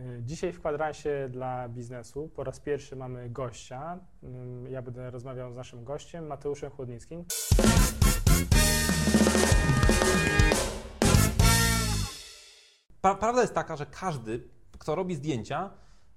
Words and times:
Y, 0.00 0.22
Dzisiaj 0.22 0.52
w 0.52 0.60
kwadransie 0.60 1.28
dla 1.32 1.68
biznesu 1.68 2.28
po 2.34 2.44
raz 2.44 2.60
pierwszy 2.60 2.96
mamy 2.96 3.30
gościa. 3.30 3.98
Ym, 4.22 4.66
Ja 4.70 4.82
będę 4.82 5.10
rozmawiał 5.10 5.52
z 5.52 5.56
naszym 5.56 5.84
gościem, 5.84 6.26
Mateuszem 6.26 6.70
Chłodnickim. 6.70 7.24
Prawda 13.00 13.40
jest 13.40 13.54
taka, 13.54 13.76
że 13.76 13.86
każdy, 13.86 14.48
kto 14.78 14.94
robi 14.94 15.14
zdjęcia, 15.14 15.70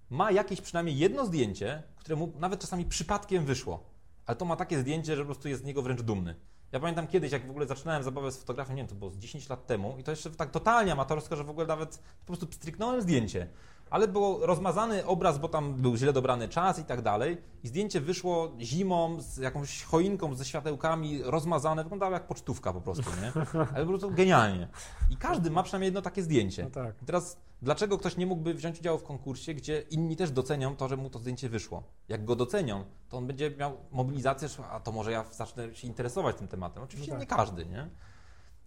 ma 0.09 0.31
jakieś 0.31 0.61
przynajmniej 0.61 0.97
jedno 0.97 1.25
zdjęcie, 1.25 1.83
które 1.95 2.15
mu 2.15 2.33
nawet 2.39 2.59
czasami 2.59 2.85
przypadkiem 2.85 3.45
wyszło. 3.45 3.83
Ale 4.25 4.35
to 4.35 4.45
ma 4.45 4.55
takie 4.55 4.79
zdjęcie, 4.79 5.15
że 5.15 5.21
po 5.21 5.25
prostu 5.25 5.49
jest 5.49 5.61
z 5.61 5.65
niego 5.65 5.81
wręcz 5.81 6.01
dumny. 6.01 6.35
Ja 6.71 6.79
pamiętam 6.79 7.07
kiedyś, 7.07 7.31
jak 7.31 7.47
w 7.47 7.49
ogóle 7.49 7.65
zaczynałem 7.67 8.03
zabawę 8.03 8.31
z 8.31 8.37
fotografią, 8.37 8.73
nie 8.73 8.77
wiem, 8.81 8.87
to 8.87 8.95
było 8.95 9.11
z 9.11 9.17
10 9.17 9.49
lat 9.49 9.65
temu 9.65 9.95
i 9.99 10.03
to 10.03 10.11
jeszcze 10.11 10.31
tak 10.31 10.51
totalnie 10.51 10.91
amatorsko, 10.91 11.35
że 11.35 11.43
w 11.43 11.49
ogóle 11.49 11.67
nawet 11.67 11.97
po 12.19 12.25
prostu 12.25 12.47
stryknąłem 12.51 13.01
zdjęcie. 13.01 13.47
Ale 13.93 14.07
był 14.07 14.45
rozmazany 14.45 15.05
obraz, 15.05 15.37
bo 15.37 15.49
tam 15.49 15.73
był 15.73 15.95
źle 15.97 16.13
dobrany 16.13 16.49
czas 16.49 16.79
i 16.79 16.83
tak 16.83 17.01
dalej. 17.01 17.37
I 17.63 17.67
zdjęcie 17.67 18.01
wyszło 18.01 18.51
zimą, 18.59 19.21
z 19.21 19.37
jakąś 19.37 19.83
choinką, 19.83 20.35
ze 20.35 20.45
światełkami, 20.45 21.23
rozmazane. 21.23 21.83
Wyglądało 21.83 22.13
jak 22.13 22.27
pocztówka 22.27 22.73
po 22.73 22.81
prostu, 22.81 23.03
nie? 23.21 23.31
Ale 23.75 23.85
po 23.85 23.89
prostu 23.89 24.11
genialnie. 24.11 24.67
I 25.09 25.17
każdy 25.17 25.51
ma 25.51 25.63
przynajmniej 25.63 25.87
jedno 25.87 26.01
takie 26.01 26.23
zdjęcie. 26.23 26.63
No 26.63 26.69
tak. 26.69 26.95
I 27.01 27.05
teraz, 27.05 27.37
dlaczego 27.61 27.97
ktoś 27.97 28.17
nie 28.17 28.25
mógłby 28.25 28.53
wziąć 28.53 28.79
udziału 28.79 28.97
w 28.99 29.03
konkursie, 29.03 29.53
gdzie 29.53 29.81
inni 29.81 30.15
też 30.15 30.31
docenią 30.31 30.75
to, 30.75 30.87
że 30.87 30.97
mu 30.97 31.09
to 31.09 31.19
zdjęcie 31.19 31.49
wyszło? 31.49 31.83
Jak 32.09 32.25
go 32.25 32.35
docenią, 32.35 32.83
to 33.09 33.17
on 33.17 33.27
będzie 33.27 33.51
miał 33.51 33.77
mobilizację, 33.91 34.47
a 34.71 34.79
to 34.79 34.91
może 34.91 35.11
ja 35.11 35.25
zacznę 35.31 35.75
się 35.75 35.87
interesować 35.87 36.35
tym 36.35 36.47
tematem. 36.47 36.83
Oczywiście 36.83 37.11
No 37.13 37.19
tak. 37.19 37.29
nie 37.29 37.35
każdy, 37.37 37.65
nie? 37.65 37.89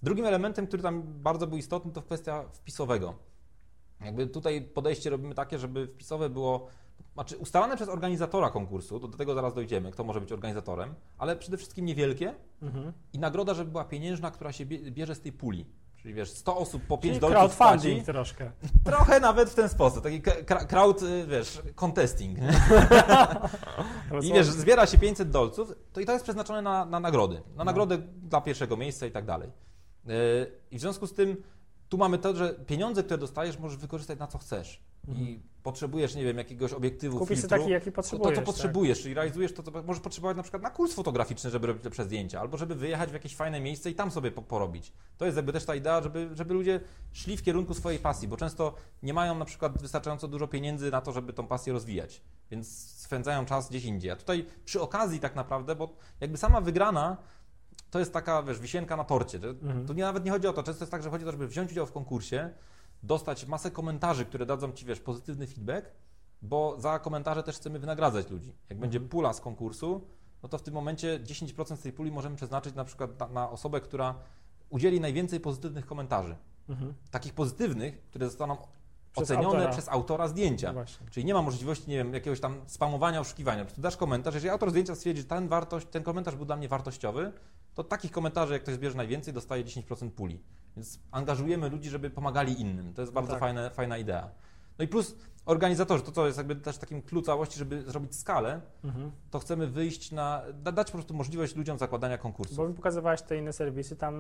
Drugim 0.03 0.25
elementem, 0.27 0.67
który 0.67 0.83
tam 0.83 1.03
bardzo 1.07 1.47
był 1.47 1.59
istotny, 1.59 1.93
to 1.93 2.03
kwestia 2.03 2.45
wpisowego. 2.53 3.15
Jakby 4.05 4.27
tutaj 4.27 4.63
podejście 4.63 5.11
robimy 5.11 5.35
takie, 5.35 5.59
żeby 5.59 5.87
wpisowe 5.87 6.31
było 6.31 6.67
znaczy 7.15 7.37
ustalane 7.37 7.77
przez 7.77 7.89
organizatora 7.89 8.51
konkursu, 8.51 9.01
to 9.01 9.09
do 9.09 9.19
tego 9.19 9.35
zaraz 9.35 9.55
dojdziemy, 9.55 9.91
kto 9.91 10.05
może 10.05 10.21
być 10.21 10.33
organizatorem, 10.33 10.95
ale 11.19 11.37
przede 11.37 11.57
wszystkim 11.57 11.85
niewielkie 11.87 12.35
Mhm. 12.63 12.93
i 13.13 13.19
nagroda, 13.19 13.55
żeby 13.55 13.71
była 13.71 13.85
pieniężna, 13.85 14.31
która 14.31 14.53
się 14.53 14.67
bie- 14.67 14.91
bierze 14.91 15.15
z 15.15 15.21
tej 15.21 15.33
puli. 15.33 15.67
Czyli 15.97 16.15
wiesz, 16.15 16.31
100 16.31 16.57
osób 16.57 16.83
po 16.83 16.99
5 16.99 17.15
Czyli 17.15 17.21
dolców 17.21 17.57
crowdfunding 17.59 18.05
troszkę. 18.05 18.51
Trochę 18.85 19.21
nawet 19.21 19.51
w 19.51 19.55
ten 19.55 19.69
sposób, 19.69 20.03
taki 20.03 20.23
crowd, 20.69 21.03
y, 21.03 21.27
wiesz, 21.27 21.63
contesting. 21.75 22.39
I 24.23 24.33
wiesz, 24.33 24.47
zbiera 24.47 24.87
się 24.87 24.99
500 24.99 25.31
dolców, 25.31 25.73
to 25.93 26.01
i 26.01 26.07
to 26.07 26.13
jest 26.13 26.25
przeznaczone 26.25 26.63
na, 26.63 26.85
na 26.85 27.01
nagrody. 27.01 27.43
Na 27.57 27.65
nagrodę 27.65 27.99
dla 28.23 28.41
pierwszego 28.41 28.77
miejsca 28.77 29.07
i 29.07 29.11
tak 29.11 29.25
dalej. 29.25 29.51
Yy, 30.05 30.13
I 30.71 30.79
w 30.79 30.81
związku 30.81 31.07
z 31.07 31.13
tym 31.13 31.37
tu 31.89 31.99
mamy 31.99 32.19
to, 32.19 32.37
że 32.37 32.55
pieniądze, 32.55 33.03
które 33.03 33.19
dostajesz, 33.19 33.59
możesz 33.59 33.79
wykorzystać 33.79 34.19
na 34.19 34.27
co 34.27 34.39
chcesz. 34.39 34.81
I 35.15 35.41
potrzebujesz, 35.63 36.15
nie 36.15 36.25
wiem, 36.25 36.39
jakiegoś 36.39 36.73
obiektywu, 36.73 37.19
Kupisz 37.19 37.41
filtru. 37.41 37.59
taki, 37.59 37.71
jaki 37.71 37.85
To, 37.85 37.91
to, 37.93 37.97
potrzebujesz. 38.03 38.35
co 38.35 38.37
tak? 38.41 38.45
potrzebujesz, 38.45 39.03
czyli 39.03 39.15
realizujesz 39.15 39.53
to, 39.53 39.63
co 39.63 39.83
możesz 39.83 40.03
potrzebować 40.03 40.37
na 40.37 40.43
przykład 40.43 40.63
na 40.63 40.71
kurs 40.71 40.93
fotograficzny, 40.95 41.51
żeby 41.51 41.67
robić 41.67 41.85
lepsze 41.85 42.05
zdjęcia, 42.05 42.41
albo 42.41 42.57
żeby 42.57 42.75
wyjechać 42.75 43.11
w 43.11 43.13
jakieś 43.13 43.37
fajne 43.37 43.61
miejsce 43.61 43.91
i 43.91 43.95
tam 43.95 44.11
sobie 44.11 44.31
po, 44.31 44.43
porobić. 44.43 44.93
To 45.19 45.25
jest 45.25 45.37
jakby 45.37 45.53
też 45.53 45.65
ta 45.65 45.75
idea, 45.75 46.03
żeby, 46.03 46.29
żeby 46.33 46.55
ludzie 46.55 46.81
szli 47.13 47.37
w 47.37 47.43
kierunku 47.43 47.75
swojej 47.75 47.99
pasji, 47.99 48.29
bo 48.29 48.37
często 48.37 48.75
nie 49.03 49.15
mają 49.15 49.39
na 49.39 49.45
przykład 49.45 49.83
wystarczająco 49.83 50.29
dużo 50.29 50.49
pieniędzy 50.49 50.91
na 50.91 51.01
to, 51.01 51.13
żeby 51.13 51.33
tą 51.33 51.47
pasję 51.47 51.73
rozwijać, 51.73 52.21
więc 52.51 52.91
spędzają 53.01 53.45
czas 53.47 53.69
gdzieś 53.69 53.85
indziej. 53.85 54.11
A 54.11 54.17
tutaj 54.17 54.47
przy 54.65 54.81
okazji 54.81 55.21
tak 55.21 55.37
naprawdę, 55.37 55.77
bo 55.77 55.97
jakby 56.21 56.39
sama 56.39 56.61
wygrana 56.61 57.17
to 57.97 58.01
jest 58.01 58.13
taka, 58.13 58.43
wiesz, 58.43 58.61
wisienka 58.61 58.97
na 58.97 59.05
torcie. 59.05 59.41
że 59.41 59.49
Mhm. 59.49 59.87
Tu 59.87 59.93
nie, 59.93 60.03
nawet 60.03 60.25
nie 60.25 60.31
chodzi 60.31 60.47
o 60.47 60.53
to, 60.53 60.63
często 60.63 60.83
jest 60.85 60.91
tak, 60.91 61.03
że 61.03 61.11
chodzi 61.11 61.25
o 61.25 61.27
to, 61.27 61.33
żeby 61.33 61.49
wziąć 61.49 61.73
udział 61.73 61.87
w 61.87 61.93
konkursie, 61.93 62.51
dostać 63.03 63.47
masę 63.47 63.71
komentarzy, 63.71 64.25
które 64.25 64.47
dadzą 64.47 64.73
Ci, 64.73 64.87
wiesz, 64.87 65.01
pozytywny 65.01 65.47
feedback, 65.47 65.87
bo 66.43 66.81
za 66.81 66.99
komentarze 66.99 67.43
też 67.43 67.57
chcemy 67.57 67.79
wynagradzać 67.79 68.31
ludzi. 68.31 68.53
Jak 68.69 68.79
będzie 68.79 68.97
Mhm. 68.99 69.09
pula 69.09 69.33
z 69.33 69.41
konkursu, 69.41 70.07
no 70.43 70.49
to 70.49 70.59
w 70.59 70.63
tym 70.63 70.75
momencie 70.75 71.21
10% 71.21 71.77
z 71.77 71.83
tej 71.83 71.93
puli 71.93 72.11
możemy 72.13 72.37
przeznaczyć 72.37 72.75
na 72.75 72.85
przykład 72.85 73.21
na, 73.21 73.29
na 73.29 73.51
osobę, 73.51 73.81
która 73.81 74.15
udzieli 74.71 75.01
najwięcej 75.01 75.41
pozytywnych 75.41 75.87
komentarzy. 75.87 76.37
Mhm. 76.69 76.95
Takich 77.11 77.35
pozytywnych, 77.35 78.01
które 78.03 78.27
zostaną 78.27 78.57
Przez 79.17 79.31
ocenione 79.31 79.57
autora. 79.57 79.73
przez 79.73 79.89
autora 79.89 80.29
zdjęcia. 80.29 80.69
No 80.69 80.73
Właśnie. 80.75 81.07
Czyli 81.11 81.27
nie 81.27 81.35
ma 81.35 81.43
możliwości, 81.43 81.91
nie 81.91 81.97
wiem, 81.97 82.15
jakiegoś 82.15 82.41
tam 82.41 82.61
spamowania, 82.67 83.21
oszukiwania. 83.21 83.65
Prostu 83.65 83.81
dasz 83.81 83.97
komentarz, 83.97 84.35
jeżeli 84.35 84.51
autor 84.51 84.71
zdjęcia 84.71 84.95
stwierdzi, 84.95 85.21
że 85.21 85.27
ten, 85.27 85.49
wartość, 85.49 85.87
ten 85.87 86.03
komentarz 86.03 86.37
był 86.37 86.45
dla 86.45 86.57
mnie 86.57 86.69
wartościowy, 86.69 87.33
to 87.75 87.85
takich 87.85 88.11
komentarzy, 88.11 88.53
jak 88.53 88.63
ktoś 88.63 88.75
zbierze 88.75 88.97
najwięcej, 88.97 89.35
dostaje 89.35 89.65
10% 89.65 90.11
puli. 90.11 90.41
Więc 90.77 90.99
angażujemy 91.11 91.69
ludzi, 91.69 91.91
żeby 91.91 92.11
pomagali 92.11 92.61
innym. 92.61 92.95
To 92.95 93.03
jest 93.03 93.13
bardzo 93.13 93.33
tak. 93.33 93.41
fajne, 93.41 93.71
fajna 93.71 93.99
idea. 93.99 94.31
No 94.79 94.85
i 94.85 94.89
plus 94.89 95.17
organizatorzy, 95.47 96.03
to 96.05 96.13
co 96.13 96.27
jest 96.27 96.39
jakby 96.39 96.57
też 96.57 96.79
takim 96.79 97.03
clue 97.03 97.23
całości, 97.23 97.59
żeby 97.59 97.83
zrobić 97.83 98.17
skalę, 98.17 98.61
Mhm. 98.85 99.11
to 99.31 99.39
chcemy 99.39 99.67
wyjść 99.67 100.13
na, 100.13 100.43
da- 100.63 100.73
dać 100.73 100.87
po 100.87 100.93
prostu 100.99 101.15
możliwość 101.15 101.57
ludziom 101.57 101.79
zakładania 101.79 102.19
konkursów. 102.19 102.57
Bo 102.57 102.69
mi 102.69 102.75
pokazywałeś 102.75 103.23
te 103.23 103.37
inne 103.39 103.53
serwisy, 103.53 103.97
tam 103.97 104.15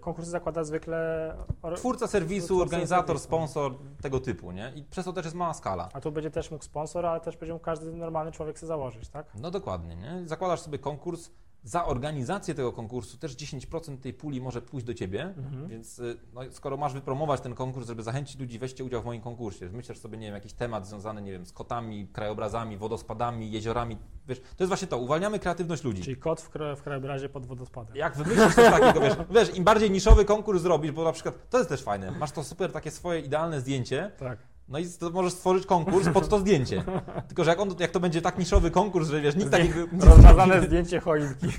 konkursy 0.00 0.30
zakłada 0.30 0.64
zwykle... 0.64 1.34
or- 1.62 1.76
Twórca 1.76 2.06
serwisu, 2.06 2.46
Twórca 2.46 2.62
organizator, 2.62 3.06
serwisu. 3.06 3.24
sponsor, 3.24 3.72
tego 4.02 4.20
typu, 4.20 4.52
nie? 4.52 4.72
I 4.76 4.82
przez 4.82 5.04
to 5.04 5.12
też 5.12 5.24
jest 5.24 5.36
mała 5.36 5.54
skala. 5.54 5.88
A 5.92 6.00
tu 6.00 6.12
będzie 6.12 6.30
też 6.30 6.50
mógł 6.50 6.64
sponsor, 6.64 7.06
ale 7.06 7.20
też 7.20 7.36
będzie 7.36 7.52
mógł 7.52 7.64
każdy 7.64 7.92
normalny 7.92 8.32
człowiek 8.32 8.58
sobie 8.58 8.68
założyć, 8.68 9.08
tak? 9.08 9.26
No 9.40 9.50
dokładnie, 9.50 9.96
nie? 9.96 10.22
Zakładasz 10.28 10.60
sobie 10.60 10.78
konkurs, 10.78 11.30
za 11.64 11.84
organizację 11.84 12.54
tego 12.54 12.72
konkursu 12.72 13.18
też 13.18 13.36
10% 13.36 13.98
tej 13.98 14.12
puli 14.14 14.40
może 14.40 14.62
pójść 14.62 14.86
do 14.86 14.94
ciebie, 14.94 15.22
Mhm. 15.38 15.68
więc 15.68 15.98
y, 15.98 16.16
no, 16.34 16.40
skoro 16.50 16.76
masz 16.76 16.92
wypromować 16.92 17.40
ten 17.40 17.54
konkurs, 17.54 17.86
żeby 17.86 18.02
zachęcić 18.02 18.40
ludzi, 18.40 18.58
weźcie 18.58 18.84
udział 18.84 19.02
w 19.02 19.04
moim 19.04 19.20
konkursie, 19.20 19.68
myślisz 19.72 19.98
sobie, 19.98 20.18
nie 20.18 20.26
wiem, 20.26 20.34
jakiś 20.34 20.52
temat 20.52 20.86
związany, 20.86 21.22
nie 21.22 21.32
wiem, 21.32 21.46
z 21.46 21.52
kotami, 21.52 22.08
krajobrazami, 22.12 22.76
wodospadami, 22.76 23.50
jeziorami, 23.52 23.96
wiesz, 24.28 24.40
to 24.40 24.64
jest 24.64 24.68
właśnie 24.68 24.88
to, 24.88 24.98
uwalniamy 24.98 25.38
kreatywność 25.38 25.84
ludzi. 25.84 26.02
Czyli 26.02 26.16
kot 26.16 26.40
w, 26.40 26.50
kra- 26.50 26.76
w 26.76 26.82
krajobrazie 26.82 27.28
pod 27.28 27.46
wodospadem. 27.46 27.96
Jak 27.96 28.16
wymyślisz 28.16 28.54
coś 28.54 28.64
takiego, 28.80 29.00
wiesz, 29.00 29.14
wiesz, 29.48 29.56
im 29.56 29.64
bardziej 29.64 29.90
niszowy 29.90 30.24
konkurs 30.24 30.62
zrobisz, 30.62 30.92
bo 30.92 31.04
na 31.04 31.12
przykład, 31.12 31.48
to 31.50 31.58
jest 31.58 31.70
też 31.70 31.82
fajne, 31.82 32.10
masz 32.10 32.32
to 32.32 32.44
super 32.44 32.72
takie 32.72 32.90
swoje 32.90 33.20
idealne 33.20 33.60
zdjęcie, 33.60 34.10
Tak. 34.18 34.38
No 34.68 34.78
i 34.78 34.86
to 35.00 35.10
możesz 35.10 35.32
stworzyć 35.32 35.66
konkurs 35.66 36.08
pod 36.08 36.28
to 36.28 36.38
zdjęcie. 36.38 36.84
Tylko, 37.28 37.44
że 37.44 37.50
jak, 37.50 37.60
on, 37.60 37.74
jak 37.78 37.90
to 37.90 38.00
będzie 38.00 38.22
tak 38.22 38.38
niszowy 38.38 38.70
konkurs, 38.70 39.08
że 39.08 39.20
wiesz, 39.20 39.36
nikt 39.36 39.50
takiego... 39.50 39.80
Rozmazane 40.00 40.62
zdjęcie 40.62 41.00
choinki. 41.00 41.46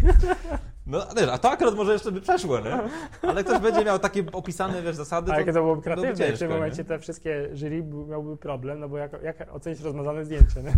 No, 0.87 1.05
wiesz, 1.17 1.29
a 1.29 1.37
to 1.37 1.51
akurat 1.51 1.75
może 1.75 1.93
jeszcze 1.93 2.11
by 2.11 2.21
przeszło, 2.21 2.59
nie? 2.59 2.79
Ale 3.21 3.43
ktoś 3.43 3.59
będzie 3.59 3.85
miał 3.85 3.99
takie 3.99 4.23
opisane, 4.31 4.81
wiesz, 4.81 4.95
zasady, 4.95 5.31
A 5.31 5.39
jakie 5.39 5.53
to 5.53 5.59
byłoby 5.61 5.81
kreatywne, 5.81 6.13
w 6.13 6.17
tym 6.17 6.27
ciężko, 6.27 6.53
momencie 6.53 6.77
nie? 6.77 6.83
te 6.83 6.99
wszystkie 6.99 7.49
jury 7.53 7.83
by- 7.83 8.05
miałby 8.05 8.37
problem, 8.37 8.79
no 8.79 8.89
bo 8.89 8.97
jak, 8.97 9.23
jak 9.23 9.53
ocenić 9.55 9.79
rozmazane 9.81 10.25
zdjęcie, 10.25 10.63
nie? 10.63 10.73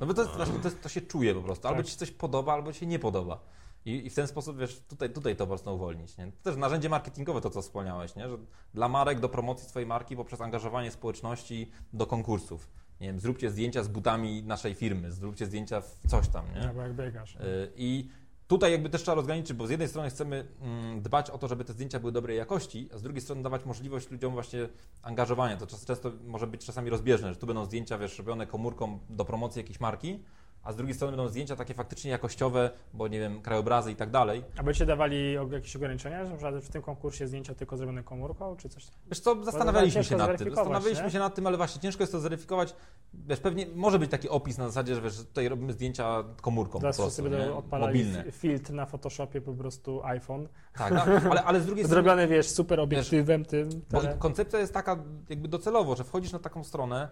No 0.00 0.06
bo 0.06 0.14
to, 0.14 0.24
właśnie, 0.24 0.54
to, 0.62 0.70
to 0.82 0.88
się 0.88 1.00
czuje 1.00 1.34
po 1.34 1.42
prostu. 1.42 1.68
Albo 1.68 1.78
Tak. 1.78 1.86
ci 1.86 1.92
się 1.92 1.98
coś 1.98 2.10
podoba, 2.10 2.52
albo 2.52 2.72
ci 2.72 2.80
się 2.80 2.86
nie 2.86 2.98
podoba. 2.98 3.38
I, 3.84 4.06
I 4.06 4.10
w 4.10 4.14
ten 4.14 4.26
sposób, 4.26 4.58
wiesz, 4.58 4.80
tutaj, 4.88 5.10
tutaj 5.10 5.36
to 5.36 5.46
mocno 5.46 5.74
uwolnić, 5.74 6.16
nie? 6.16 6.26
To 6.26 6.42
też 6.42 6.56
narzędzie 6.56 6.88
marketingowe, 6.88 7.40
to 7.40 7.50
co 7.50 7.62
wspomniałeś, 7.62 8.16
nie? 8.16 8.28
Że 8.28 8.38
dla 8.74 8.88
marek 8.88 9.20
do 9.20 9.28
promocji 9.28 9.68
swojej 9.68 9.86
marki 9.86 10.16
poprzez 10.16 10.40
angażowanie 10.40 10.90
społeczności 10.90 11.70
do 11.92 12.06
konkursów. 12.06 12.68
Nie 13.00 13.06
wiem, 13.06 13.20
zróbcie 13.20 13.50
zdjęcia 13.50 13.82
z 13.82 13.88
butami 13.88 14.42
naszej 14.42 14.74
firmy, 14.74 15.12
zróbcie 15.12 15.46
zdjęcia 15.46 15.80
w 15.80 16.06
coś 16.08 16.28
tam, 16.28 16.44
nie? 16.54 16.68
Albo 16.68 16.82
jak 16.82 16.94
biegasz. 16.94 17.34
Y, 17.36 17.72
I 17.76 18.08
tutaj 18.46 18.72
jakby 18.72 18.90
też 18.90 19.02
trzeba 19.02 19.14
rozgraniczyć, 19.14 19.52
bo 19.52 19.66
z 19.66 19.70
jednej 19.70 19.88
strony 19.88 20.10
chcemy 20.10 20.46
mm, 20.60 21.02
dbać 21.02 21.30
o 21.30 21.38
to, 21.38 21.48
żeby 21.48 21.64
te 21.64 21.72
zdjęcia 21.72 22.00
były 22.00 22.12
dobrej 22.12 22.38
jakości, 22.38 22.88
a 22.94 22.98
z 22.98 23.02
drugiej 23.02 23.20
strony 23.20 23.42
dawać 23.42 23.64
możliwość 23.64 24.10
ludziom 24.10 24.32
właśnie 24.32 24.68
angażowania. 25.02 25.56
To 25.56 25.66
często 25.66 26.12
może 26.26 26.46
być 26.46 26.66
czasami 26.66 26.90
rozbieżne, 26.90 27.32
że 27.32 27.36
tu 27.36 27.46
będą 27.46 27.64
zdjęcia, 27.64 27.98
wiesz, 27.98 28.18
robione 28.18 28.46
komórką 28.46 28.98
do 29.10 29.24
promocji 29.24 29.60
jakiejś 29.60 29.80
marki, 29.80 30.22
a 30.64 30.72
z 30.72 30.76
drugiej 30.76 30.94
strony 30.94 31.16
będą 31.16 31.30
zdjęcia 31.30 31.56
takie 31.56 31.74
faktycznie 31.74 32.10
jakościowe, 32.10 32.70
bo 32.94 33.08
nie 33.08 33.20
wiem, 33.20 33.42
krajobrazy 33.42 33.92
i 33.92 33.96
tak 33.96 34.10
dalej. 34.10 34.44
A 34.56 34.62
będziecie 34.62 34.86
dawali 34.86 35.32
jakieś 35.50 35.76
ograniczenia, 35.76 36.24
że 36.24 36.50
na 36.50 36.60
w 36.60 36.68
tym 36.68 36.82
konkursie 36.82 37.28
zdjęcia 37.28 37.54
tylko 37.54 37.76
zrobione 37.76 38.02
komórką, 38.02 38.56
czy 38.56 38.68
coś? 38.68 38.86
Wiesz 39.08 39.20
co, 39.20 39.44
zastanawialiśmy 39.44 40.04
się 40.04 40.16
nad 40.16 40.38
tym. 40.38 40.54
Zastanawialiśmy 40.54 41.04
nie? 41.04 41.10
się 41.10 41.18
nad 41.18 41.34
tym, 41.34 41.46
ale 41.46 41.56
właśnie 41.56 41.82
ciężko 41.82 42.02
jest 42.02 42.12
to 42.12 42.20
zweryfikować. 42.20 42.74
Wiesz, 43.14 43.40
pewnie 43.40 43.66
może 43.74 43.98
być 43.98 44.10
taki 44.10 44.28
opis 44.28 44.58
na 44.58 44.66
zasadzie, 44.68 44.94
że 44.94 45.00
wiesz, 45.00 45.16
tutaj 45.18 45.48
robimy 45.48 45.72
zdjęcia 45.72 46.24
komórką 46.40 46.80
Teraz 46.80 46.96
po 46.96 47.02
prostu, 47.02 47.22
będą 47.22 47.56
odpalali 47.56 47.98
mobilne. 47.98 48.24
fi- 48.24 48.32
filtr 48.32 48.72
na 48.72 48.86
Photoshopie 48.86 49.40
po 49.40 49.52
prostu 49.52 50.04
iPhone. 50.04 50.48
Tak, 50.74 50.92
no, 50.94 51.30
ale, 51.30 51.44
ale 51.44 51.60
z 51.60 51.66
drugiej 51.66 51.84
strony 51.86 52.02
Zrobiony, 52.02 52.28
wiesz, 52.28 52.48
super 52.48 52.80
obiektywem 52.80 53.44
tym. 53.44 53.68
Bo 53.90 54.00
Tele... 54.00 54.16
koncepcja 54.18 54.58
jest 54.58 54.74
taka 54.74 54.96
jakby 55.28 55.48
docelowo, 55.48 55.96
że 55.96 56.04
wchodzisz 56.04 56.32
na 56.32 56.38
taką 56.38 56.64
stronę 56.64 57.08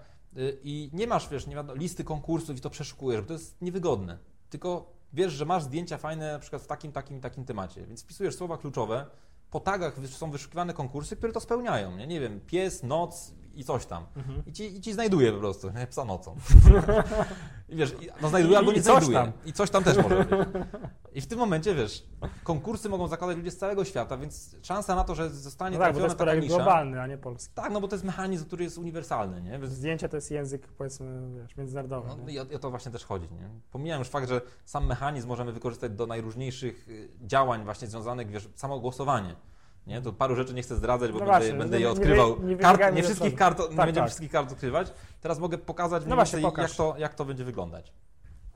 i 0.62 0.90
nie 0.92 1.06
masz, 1.06 1.28
wiesz, 1.28 1.46
nie 1.46 1.54
wiadomo, 1.54 1.78
listy 1.78 2.04
konkursów 2.04 2.58
i 2.58 2.60
to 2.60 2.70
przeszukujesz, 2.70 3.20
bo 3.20 3.26
to 3.26 3.32
jest 3.32 3.62
niewygodne. 3.62 4.18
Tylko 4.50 4.92
wiesz, 5.12 5.32
że 5.32 5.44
masz 5.44 5.62
zdjęcia 5.62 5.98
fajne 5.98 6.32
na 6.32 6.38
przykład 6.38 6.62
w 6.62 6.66
takim, 6.66 6.92
takim 6.92 7.18
i 7.18 7.20
takim 7.20 7.44
temacie, 7.44 7.86
więc 7.86 8.02
wpisujesz 8.02 8.36
słowa 8.36 8.58
kluczowe, 8.58 9.06
po 9.50 9.60
tagach 9.60 9.96
są 10.06 10.30
wyszukiwane 10.30 10.74
konkursy, 10.74 11.16
które 11.16 11.32
to 11.32 11.40
spełniają, 11.40 11.96
nie? 11.96 12.06
nie 12.06 12.20
wiem, 12.20 12.40
pies, 12.46 12.82
noc 12.82 13.34
i 13.54 13.64
coś 13.64 13.86
tam. 13.86 14.06
Mhm. 14.16 14.42
I 14.46 14.52
ci, 14.52 14.76
I 14.76 14.80
ci 14.80 14.92
znajduje 14.92 15.32
po 15.32 15.38
prostu, 15.38 15.70
nie? 15.70 15.86
psa 15.86 16.04
nocą. 16.04 16.36
I 17.68 17.76
wiesz, 17.76 17.94
i- 18.00 18.08
no 18.22 18.28
znajduje 18.28 18.58
albo 18.58 18.70
I 18.72 18.74
nie 18.74 18.82
coś 18.82 19.04
znajduje. 19.04 19.18
tam. 19.18 19.32
I 19.48 19.52
coś 19.52 19.70
tam 19.70 19.84
też 19.84 19.96
może 19.96 20.24
być. 20.24 20.28
I 21.14 21.20
w 21.20 21.26
tym 21.26 21.38
momencie, 21.38 21.74
wiesz, 21.74 22.06
konkursy 22.44 22.88
mogą 22.88 23.08
zakładać 23.08 23.36
ludzie 23.36 23.50
z 23.50 23.56
całego 23.58 23.84
świata, 23.84 24.16
więc 24.16 24.56
szansa 24.62 24.94
na 24.96 25.04
to, 25.04 25.14
że 25.14 25.30
zostanie 25.30 25.78
No 25.78 25.84
tak, 25.84 25.92
trafiona 25.94 26.14
taka 26.14 26.34
nisza... 26.34 26.56
globalny, 26.56 27.00
a 27.02 27.06
nie 27.06 27.18
polski. 27.18 27.54
Tak, 27.54 27.72
no 27.72 27.80
bo 27.80 27.88
to 27.88 27.94
jest 27.94 28.04
mechanizm, 28.04 28.46
który 28.46 28.64
jest 28.64 28.78
uniwersalny, 28.78 29.42
nie? 29.42 29.58
Więc 29.58 29.72
Zdjęcia 29.72 30.08
to 30.08 30.16
jest 30.16 30.30
język, 30.30 30.68
powiedzmy, 30.68 31.40
wiesz, 31.42 31.56
międzynarodowy. 31.56 32.08
no, 32.22 32.28
i 32.28 32.38
o, 32.38 32.44
i 32.44 32.54
o 32.54 32.58
to 32.58 32.70
właśnie 32.70 32.92
też 32.92 33.04
chodzi. 33.04 33.28
Nie? 33.34 33.48
Pomijam 33.72 33.98
już 33.98 34.08
fakt, 34.08 34.28
że 34.28 34.40
sam 34.64 34.86
mechanizm 34.86 35.28
możemy 35.28 35.52
wykorzystać 35.52 35.92
do 35.92 36.06
najróżniejszych 36.06 36.88
y, 36.88 37.08
działań 37.20 37.64
właśnie 37.64 37.88
związanych, 37.88 38.30
wiesz, 38.30 38.48
samo 38.54 38.80
głosowanie. 38.80 39.36
Nie? 39.86 40.02
To 40.02 40.12
paru 40.12 40.36
rzeczy 40.36 40.54
nie 40.54 40.62
chcę 40.62 40.76
zdradzać, 40.76 41.12
bo 41.12 41.18
No 41.18 41.26
będę, 41.26 41.52
będę 41.52 41.76
nie- 41.76 41.82
je 41.84 41.86
nie 41.86 41.92
odkrywał. 41.92 42.36
wy- 42.36 42.46
nie 42.46 42.56
kart, 42.56 42.94
nie 42.94 43.02
wszystkich 43.02 43.34
kart, 43.34 43.58
nie 43.58 43.64
Tak, 43.64 43.76
będziemy 43.76 43.94
tak. 43.94 44.06
wszystkich 44.06 44.30
kart 44.30 44.52
odkrywać. 44.52 44.92
Teraz 45.20 45.38
mogę 45.38 45.58
pokazać 45.58 46.04
mniej 46.04 46.14
właśnie, 46.14 46.40
pokaż. 46.40 46.68
jak, 46.70 46.76
to, 46.76 46.94
jak 46.98 47.14
to 47.14 47.24
będzie 47.24 47.44
wyglądać. 47.44 47.92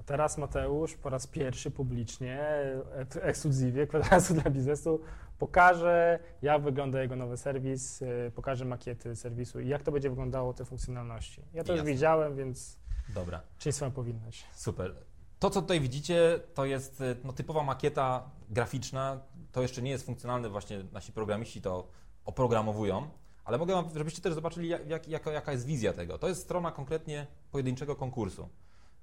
A 0.01 0.03
teraz 0.03 0.39
Mateusz 0.39 0.95
po 0.95 1.11
raz 1.11 1.27
pierwszy 1.27 1.71
publicznie, 1.71 2.41
e- 2.41 3.23
ekskluzywie 3.23 3.87
kwadrasu 3.87 4.35
dla 4.35 4.51
biznesu, 4.51 5.01
pokaże, 5.39 6.19
jak 6.43 6.63
wygląda 6.63 7.03
jego 7.03 7.17
nowy 7.17 7.37
serwis, 7.37 8.03
e, 8.03 8.31
pokaże 8.31 8.65
makiety 8.65 9.17
serwisu 9.17 9.61
i 9.61 9.69
jak 9.69 9.83
to 9.83 9.93
będzie 9.93 10.11
wyglądało, 10.11 10.53
te 10.55 10.65
funkcjonalności. 10.65 11.43
Ja 11.55 11.65
to 11.65 11.73
już 11.73 11.79
Jasne. 11.79 11.93
widziałem, 11.93 12.37
więc 12.37 12.77
Dobra. 13.15 13.41
czyń 13.59 13.73
swoją 13.73 13.91
powinność. 13.91 14.47
Super. 14.55 14.95
To, 15.39 15.51
co 15.51 15.63
tutaj 15.63 15.81
widzicie, 15.81 16.41
to 16.55 16.65
jest 16.65 17.01
y, 17.01 17.17
no, 17.25 17.33
typowa 17.33 17.63
makieta 17.63 18.23
graficzna. 18.51 19.21
To 19.55 19.63
jeszcze 19.63 19.83
nie 19.83 19.91
jest 19.91 20.07
funkcjonalne, 20.07 20.49
właśnie 20.49 20.85
nasi 20.93 21.13
programiści 21.13 21.63
to 21.63 21.89
oprogramowują, 22.25 23.09
ale 23.45 23.59
mogę 23.59 23.75
wam, 23.75 23.89
żebyście 23.97 24.23
też 24.23 24.35
zobaczyli, 24.35 24.69
jak, 24.69 25.09
jak, 25.09 25.27
jaka, 25.27 25.53
jest 25.53 25.67
wizja 25.67 25.93
tego. 25.93 26.19
To 26.19 26.29
jest 26.29 26.43
strona 26.43 26.73
konkretnie 26.73 27.27
pojedynczego 27.51 27.97
konkursu. 27.97 28.49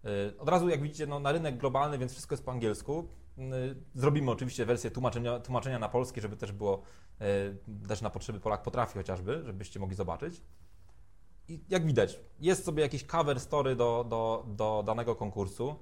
Y, 0.05 0.39
Od 0.39 0.49
razu, 0.49 0.69
jak 0.69 0.81
widzicie, 0.81 1.07
no, 1.07 1.19
na 1.19 1.31
rynek 1.31 1.57
globalny, 1.57 1.97
więc 1.97 2.11
wszystko 2.11 2.33
jest 2.33 2.45
po 2.45 2.51
angielsku. 2.51 3.07
Y, 3.37 3.41
Zrobimy 3.95 4.31
oczywiście 4.31 4.65
wersję 4.65 4.91
tłumaczenia, 4.91 5.39
tłumaczenia 5.39 5.79
na 5.79 5.89
polski, 5.89 6.21
żeby 6.21 6.37
też 6.37 6.51
było 6.51 6.81
y, 7.21 7.87
też 7.87 8.01
na 8.01 8.09
potrzeby 8.09 8.39
Polak 8.39 8.63
potrafi 8.63 8.93
chociażby, 8.93 9.43
żebyście 9.45 9.79
mogli 9.79 9.95
zobaczyć. 9.95 10.41
I 11.47 11.63
jak 11.69 11.85
widać, 11.85 12.19
jest 12.39 12.65
sobie 12.65 12.83
jakiś 12.83 13.03
cover 13.03 13.39
story 13.39 13.75
do, 13.75 14.05
do, 14.09 14.45
do 14.47 14.83
danego 14.85 15.15
konkursu, 15.15 15.75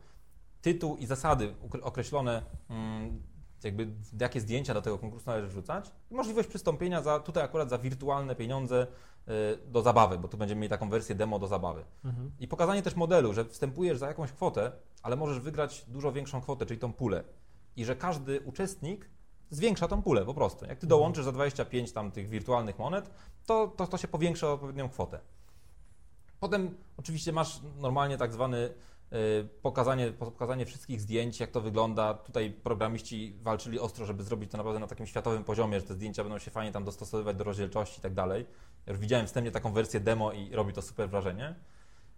tytuł 0.61 0.97
i 0.97 1.05
zasady 1.05 1.55
określone, 1.81 2.43
mm, 2.69 3.21
jakby 3.63 3.87
jakie 4.19 4.41
zdjęcia 4.41 4.73
do 4.73 4.81
tego 4.81 4.97
konkursu 4.97 5.29
należy 5.29 5.47
wrzucać, 5.47 5.91
i 6.11 6.15
możliwość 6.15 6.49
przystąpienia 6.49 7.01
za, 7.01 7.19
tutaj 7.19 7.43
akurat 7.43 7.69
za 7.69 7.77
wirtualne 7.77 8.35
pieniądze 8.35 8.87
y, 9.27 9.31
do 9.67 9.81
zabawy, 9.81 10.17
bo 10.17 10.27
tu 10.27 10.37
będziemy 10.37 10.61
mieli 10.61 10.69
taką 10.69 10.89
wersję 10.89 11.15
demo 11.15 11.39
do 11.39 11.47
zabawy. 11.47 11.83
Mhm. 12.05 12.31
I 12.39 12.47
pokazanie 12.47 12.81
też 12.81 12.95
modelu, 12.95 13.33
że 13.33 13.45
wstępujesz 13.45 13.97
za 13.97 14.07
jakąś 14.07 14.31
kwotę, 14.31 14.71
ale 15.03 15.15
możesz 15.15 15.39
wygrać 15.39 15.85
dużo 15.87 16.11
większą 16.11 16.41
kwotę, 16.41 16.65
czyli 16.65 16.79
tą 16.79 16.93
pulę. 16.93 17.23
I 17.75 17.85
że 17.85 17.95
każdy 17.95 18.41
uczestnik 18.41 19.09
zwiększa 19.49 19.87
tą 19.87 20.01
pulę 20.01 20.25
po 20.25 20.33
prostu. 20.33 20.65
Jak 20.65 20.79
ty 20.79 20.87
dołączysz 20.87 21.25
za 21.25 21.31
25 21.31 21.91
tam 21.91 22.11
tych 22.11 22.29
wirtualnych 22.29 22.79
monet, 22.79 23.09
to, 23.45 23.67
to, 23.67 23.87
to 23.87 23.97
się 23.97 24.07
powiększa 24.07 24.47
o 24.47 24.53
odpowiednią 24.53 24.89
kwotę. 24.89 25.19
Potem 26.39 26.77
oczywiście 26.97 27.31
masz 27.31 27.59
normalnie 27.77 28.17
tak 28.17 28.33
zwany 28.33 28.73
pokazanie, 29.61 30.11
pokazanie 30.11 30.65
wszystkich 30.65 31.01
zdjęć, 31.01 31.39
jak 31.39 31.51
to 31.51 31.61
wygląda. 31.61 32.13
Tutaj 32.13 32.51
programiści 32.51 33.35
walczyli 33.41 33.79
ostro, 33.79 34.05
żeby 34.05 34.23
zrobić 34.23 34.51
to 34.51 34.57
naprawdę 34.57 34.79
na 34.79 34.87
takim 34.87 35.07
światowym 35.07 35.43
poziomie, 35.43 35.79
że 35.79 35.85
te 35.85 35.93
zdjęcia 35.93 36.23
będą 36.23 36.39
się 36.39 36.51
fajnie 36.51 36.71
tam 36.71 36.83
dostosowywać 36.83 37.37
do 37.37 37.43
rozdzielczości 37.43 37.99
i 37.99 38.01
tak 38.01 38.13
dalej. 38.13 38.45
Już 38.87 38.97
widziałem 38.97 39.27
wstępnie 39.27 39.51
taką 39.51 39.73
wersję 39.73 39.99
demo 39.99 40.31
i 40.31 40.55
robi 40.55 40.73
to 40.73 40.81
super 40.81 41.09
wrażenie. 41.09 41.55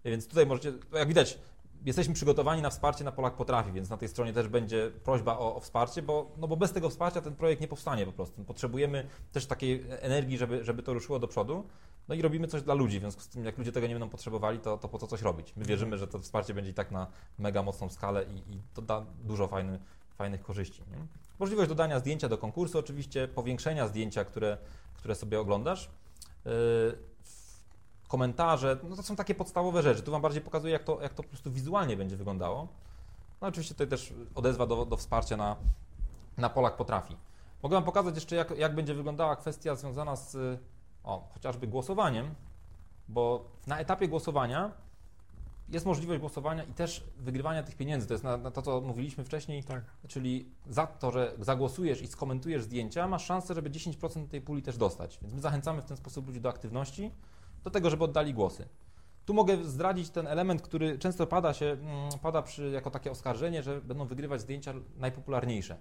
Więc 0.05 0.27
tutaj 0.27 0.45
możecie, 0.45 0.73
jak 0.93 1.07
widać, 1.07 1.39
jesteśmy 1.85 2.13
przygotowani 2.13 2.61
na 2.61 2.69
wsparcie 2.69 3.03
na 3.03 3.11
Polak 3.11 3.35
Potrafi, 3.35 3.71
więc 3.71 3.89
na 3.89 3.97
tej 3.97 4.07
stronie 4.07 4.33
też 4.33 4.47
będzie 4.47 4.91
prośba 5.03 5.37
o, 5.37 5.55
o 5.55 5.59
wsparcie, 5.59 6.01
bo, 6.01 6.31
no 6.37 6.47
bo 6.47 6.57
bez 6.57 6.71
tego 6.71 6.89
wsparcia 6.89 7.21
ten 7.21 7.35
projekt 7.35 7.61
nie 7.61 7.67
powstanie 7.67 8.05
po 8.05 8.11
prostu. 8.11 8.43
Potrzebujemy 8.43 9.07
też 9.31 9.45
takiej 9.45 9.85
energii, 9.89 10.37
żeby, 10.37 10.63
żeby 10.63 10.83
to 10.83 10.93
ruszyło 10.93 11.19
do 11.19 11.27
przodu. 11.27 11.63
No 12.07 12.15
i 12.15 12.21
robimy 12.21 12.47
coś 12.47 12.61
dla 12.61 12.73
ludzi, 12.73 12.97
w 12.97 13.01
związku 13.01 13.21
z 13.21 13.27
tym, 13.27 13.45
jak 13.45 13.57
ludzie 13.57 13.71
tego 13.71 13.87
nie 13.87 13.93
będą 13.93 14.09
potrzebowali, 14.09 14.59
to, 14.59 14.77
to 14.77 14.87
po 14.87 14.97
co 14.97 15.07
coś 15.07 15.21
robić? 15.21 15.53
My 15.55 15.65
wierzymy, 15.65 15.97
że 15.97 16.07
to 16.07 16.19
wsparcie 16.19 16.53
będzie 16.53 16.71
i 16.71 16.73
tak 16.73 16.91
na 16.91 17.07
mega 17.39 17.63
mocną 17.63 17.89
skalę 17.89 18.23
i, 18.23 18.55
i 18.55 18.61
to 18.73 18.81
da 18.81 19.05
dużo 19.23 19.47
fajny, 19.47 19.79
fajnych 20.15 20.41
korzyści. 20.41 20.81
Nie? 20.91 20.97
Możliwość 21.39 21.69
dodania 21.69 21.99
zdjęcia 21.99 22.29
do 22.29 22.37
konkursu, 22.37 22.79
oczywiście, 22.79 23.27
powiększenia 23.27 23.87
zdjęcia, 23.87 24.25
które, 24.25 24.57
które 24.93 25.15
sobie 25.15 25.39
oglądasz. 25.39 25.89
Yy, 26.45 26.51
komentarze, 28.11 28.77
no 28.89 28.95
to 28.95 29.03
są 29.03 29.15
takie 29.15 29.35
podstawowe 29.35 29.81
rzeczy. 29.81 30.01
Tu 30.01 30.11
Wam 30.11 30.21
bardziej 30.21 30.41
pokazuję, 30.41 30.73
jak 30.73 30.83
to, 30.83 31.01
jak 31.01 31.13
to 31.13 31.23
po 31.23 31.29
prostu 31.29 31.51
wizualnie 31.51 31.97
będzie 31.97 32.17
wyglądało. 32.17 32.67
No 33.41 33.47
oczywiście 33.47 33.73
tutaj 33.73 33.87
też 33.87 34.13
odezwa 34.35 34.65
do, 34.67 34.85
do 34.85 34.97
wsparcia 34.97 35.37
na, 35.37 35.55
na 36.37 36.49
Polak 36.49 36.77
potrafi. 36.77 37.17
Mogę 37.63 37.75
Wam 37.75 37.83
pokazać 37.83 38.15
jeszcze, 38.15 38.35
jak, 38.35 38.57
jak 38.57 38.75
będzie 38.75 38.93
wyglądała 38.93 39.35
kwestia 39.35 39.75
związana 39.75 40.15
z 40.15 40.59
o, 41.03 41.29
chociażby 41.33 41.67
głosowaniem, 41.67 42.35
bo 43.07 43.45
na 43.67 43.79
etapie 43.79 44.07
głosowania 44.07 44.71
jest 45.69 45.85
możliwość 45.85 46.19
głosowania 46.19 46.63
i 46.63 46.73
też 46.73 47.03
wygrywania 47.17 47.63
tych 47.63 47.75
pieniędzy. 47.75 48.07
To 48.07 48.13
jest 48.13 48.23
na, 48.23 48.37
na 48.37 48.51
to, 48.51 48.61
co 48.61 48.81
mówiliśmy 48.81 49.23
wcześniej, 49.23 49.63
Tak. 49.63 49.83
czyli 50.07 50.51
za 50.69 50.87
to, 50.87 51.11
że 51.11 51.33
zagłosujesz 51.39 52.01
i 52.01 52.07
skomentujesz 52.07 52.63
zdjęcia, 52.63 53.07
masz 53.07 53.25
szansę, 53.25 53.53
żeby 53.53 53.69
10% 53.69 54.27
tej 54.27 54.41
puli 54.41 54.61
też 54.61 54.77
dostać. 54.77 55.19
Więc 55.21 55.33
my 55.33 55.41
zachęcamy 55.41 55.81
w 55.81 55.85
ten 55.85 55.97
sposób 55.97 56.27
ludzi 56.27 56.41
do 56.41 56.49
aktywności, 56.49 57.11
do 57.63 57.69
tego, 57.69 57.89
żeby 57.89 58.03
oddali 58.03 58.33
głosy. 58.33 58.67
Tu 59.25 59.33
mogę 59.33 59.63
zdradzić 59.63 60.09
ten 60.09 60.27
element, 60.27 60.61
który 60.61 60.97
często 60.97 61.27
pada, 61.27 61.53
się, 61.53 61.65
mm, 61.65 62.09
pada 62.21 62.41
przy, 62.41 62.69
jako 62.69 62.91
takie 62.91 63.11
oskarżenie, 63.11 63.63
że 63.63 63.81
będą 63.81 64.05
wygrywać 64.05 64.41
zdjęcia 64.41 64.73
najpopularniejsze. 64.97 65.77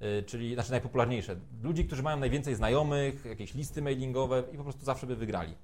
Yy, 0.00 0.22
czyli, 0.22 0.54
znaczy 0.54 0.70
najpopularniejsze. 0.70 1.36
Ludzi, 1.62 1.84
którzy 1.84 2.02
mają 2.02 2.16
najwięcej 2.16 2.54
znajomych, 2.54 3.24
jakieś 3.24 3.54
listy 3.54 3.82
mailingowe 3.82 4.42
i 4.52 4.56
po 4.56 4.62
prostu 4.62 4.84
zawsze 4.84 5.06
by 5.06 5.16
wygrali. 5.16 5.54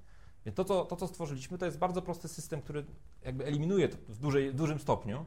Więc 0.45 0.55
to, 0.55 0.65
co, 0.65 0.85
to, 0.85 0.95
co 0.95 1.07
stworzyliśmy, 1.07 1.57
to 1.57 1.65
jest 1.65 1.77
bardzo 1.77 2.01
prosty 2.01 2.27
system, 2.27 2.61
który 2.61 2.85
jakby 3.25 3.45
eliminuje 3.45 3.87
w, 3.87 4.19
dużej, 4.19 4.51
w 4.51 4.55
dużym 4.55 4.79
stopniu, 4.79 5.25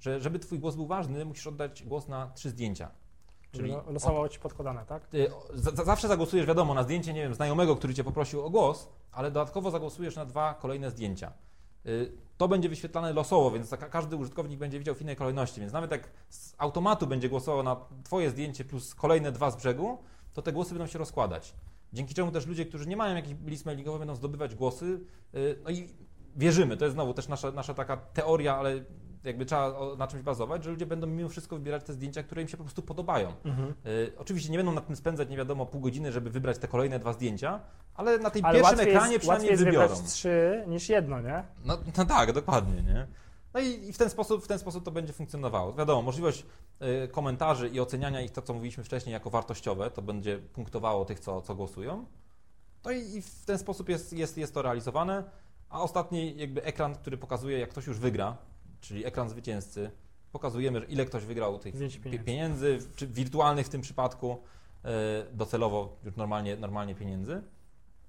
że 0.00 0.20
żeby 0.20 0.38
Twój 0.38 0.58
głos 0.58 0.76
był 0.76 0.86
ważny, 0.86 1.24
musisz 1.24 1.46
oddać 1.46 1.82
głos 1.82 2.08
na 2.08 2.30
trzy 2.34 2.50
zdjęcia. 2.50 2.90
Czyli 3.52 3.74
losowo 3.86 4.28
ci 4.28 4.38
podkładane, 4.40 4.84
tak? 4.86 5.06
Ty 5.06 5.30
za- 5.54 5.84
zawsze 5.84 6.08
zagłosujesz, 6.08 6.46
wiadomo, 6.46 6.74
na 6.74 6.82
zdjęcie, 6.82 7.12
nie 7.12 7.22
wiem, 7.22 7.34
znajomego, 7.34 7.76
który 7.76 7.94
cię 7.94 8.04
poprosił 8.04 8.42
o 8.46 8.50
głos, 8.50 8.88
ale 9.12 9.30
dodatkowo 9.30 9.70
zagłosujesz 9.70 10.16
na 10.16 10.24
dwa 10.24 10.54
kolejne 10.54 10.90
zdjęcia. 10.90 11.32
Y, 11.86 12.12
To 12.36 12.48
będzie 12.48 12.68
wyświetlane 12.68 13.12
losowo, 13.12 13.50
więc 13.50 13.70
każdy 13.90 14.16
użytkownik 14.16 14.58
będzie 14.58 14.78
widział 14.78 14.94
w 14.94 15.02
innej 15.02 15.16
kolejności, 15.16 15.60
więc 15.60 15.72
nawet 15.72 15.90
jak 15.90 16.10
z 16.28 16.54
automatu 16.58 17.06
będzie 17.06 17.28
głosował 17.28 17.62
na 17.62 17.76
twoje 18.04 18.30
zdjęcie 18.30 18.64
plus 18.64 18.94
kolejne 18.94 19.32
dwa 19.32 19.50
z 19.50 19.56
brzegu, 19.56 19.98
to 20.32 20.42
te 20.42 20.52
głosy 20.52 20.70
będą 20.74 20.86
się 20.86 20.98
rozkładać. 20.98 21.54
Dzięki 21.92 22.14
czemu 22.14 22.30
też 22.32 22.46
ludzie, 22.46 22.66
którzy 22.66 22.86
nie 22.86 22.96
mają 22.96 23.16
jakichś 23.16 23.40
list 23.46 23.66
mailingowych, 23.66 23.98
będą 23.98 24.14
zdobywać 24.14 24.54
głosy. 24.54 25.00
y, 25.34 25.58
No 25.64 25.70
i 25.70 25.88
wierzymy, 26.36 26.76
to 26.76 26.84
jest 26.84 26.94
znowu 26.94 27.14
też 27.14 27.28
nasza, 27.28 27.50
nasza 27.50 27.74
taka 27.74 27.96
teoria, 27.96 28.56
ale 28.56 28.84
jakby 29.24 29.46
trzeba 29.46 29.96
na 29.98 30.06
czymś 30.06 30.22
bazować, 30.22 30.64
że 30.64 30.70
ludzie 30.70 30.86
będą 30.86 31.06
mimo 31.06 31.28
wszystko 31.28 31.56
wybierać 31.56 31.84
te 31.84 31.92
zdjęcia, 31.92 32.22
które 32.22 32.42
im 32.42 32.48
się 32.48 32.56
po 32.56 32.64
prostu 32.64 32.82
podobają. 32.82 33.32
Mhm. 33.44 33.74
Y, 33.86 34.12
oczywiście 34.18 34.50
nie 34.52 34.58
będą 34.58 34.72
na 34.72 34.80
tym 34.80 34.96
spędzać 34.96 35.28
nie 35.28 35.36
wiadomo 35.36 35.66
pół 35.66 35.80
godziny, 35.80 36.12
żeby 36.12 36.30
wybrać 36.30 36.58
te 36.58 36.68
kolejne 36.68 36.98
dwa 36.98 37.12
zdjęcia, 37.12 37.60
ale 37.94 38.18
na 38.18 38.30
tym 38.30 38.44
Ale 38.44 38.58
pierwszym 38.58 38.80
ekranie 38.80 39.12
jest, 39.12 39.20
przynajmniej 39.20 39.28
łatwiej 39.28 39.50
jest 39.50 39.64
wybiorą. 39.64 39.88
wybrać 39.88 40.12
trzy 40.12 40.64
niż 40.66 40.88
jedno, 40.88 41.20
nie? 41.20 41.44
No, 41.64 41.78
no 41.98 42.04
tak, 42.04 42.32
dokładnie, 42.32 42.82
nie? 42.82 43.06
No 43.54 43.60
i, 43.60 43.92
w, 43.92 43.98
ten 43.98 44.10
sposób, 44.10 44.44
w 44.44 44.48
ten 44.48 44.58
sposób 44.58 44.84
to 44.84 44.90
będzie 44.90 45.12
funkcjonowało. 45.12 45.72
Wiadomo, 45.72 46.02
możliwość 46.02 46.46
y, 47.04 47.08
komentarzy 47.08 47.68
i 47.68 47.80
oceniania 47.80 48.20
ich, 48.20 48.30
to 48.30 48.42
co 48.42 48.54
mówiliśmy 48.54 48.84
wcześniej, 48.84 49.12
jako 49.12 49.30
wartościowe, 49.30 49.90
to 49.90 50.02
będzie 50.02 50.38
punktowało 50.38 51.04
tych, 51.04 51.20
co, 51.20 51.42
co 51.42 51.54
głosują. 51.54 52.06
No 52.84 52.90
i, 52.90 53.16
i 53.16 53.22
w 53.22 53.44
ten 53.44 53.58
sposób 53.58 53.88
jest, 53.88 54.12
jest, 54.12 54.38
jest 54.38 54.54
to 54.54 54.62
realizowane. 54.62 55.24
A 55.70 55.80
ostatni 55.80 56.36
jakby 56.36 56.64
ekran, 56.64 56.94
który 56.94 57.16
pokazuje, 57.16 57.58
jak 57.58 57.70
ktoś 57.70 57.86
już 57.86 57.98
wygra, 57.98 58.36
czyli 58.82 59.06
ekran 59.06 59.28
zwycięzcy, 59.28 59.90
pokazujemy, 60.32 60.80
ile 60.80 61.06
ktoś 61.06 61.24
wygrał 61.24 61.58
tych 61.58 61.74
pieniędzy. 61.74 62.18
pieniędzy, 62.18 62.78
czy 62.96 63.06
wirtualnych 63.06 63.66
w 63.66 63.68
tym 63.68 63.80
przypadku, 63.80 64.38
y, 64.84 64.88
docelowo 65.32 65.96
już 66.04 66.16
normalnie, 66.16 66.56
normalnie 66.56 66.94
pieniędzy. 66.94 67.42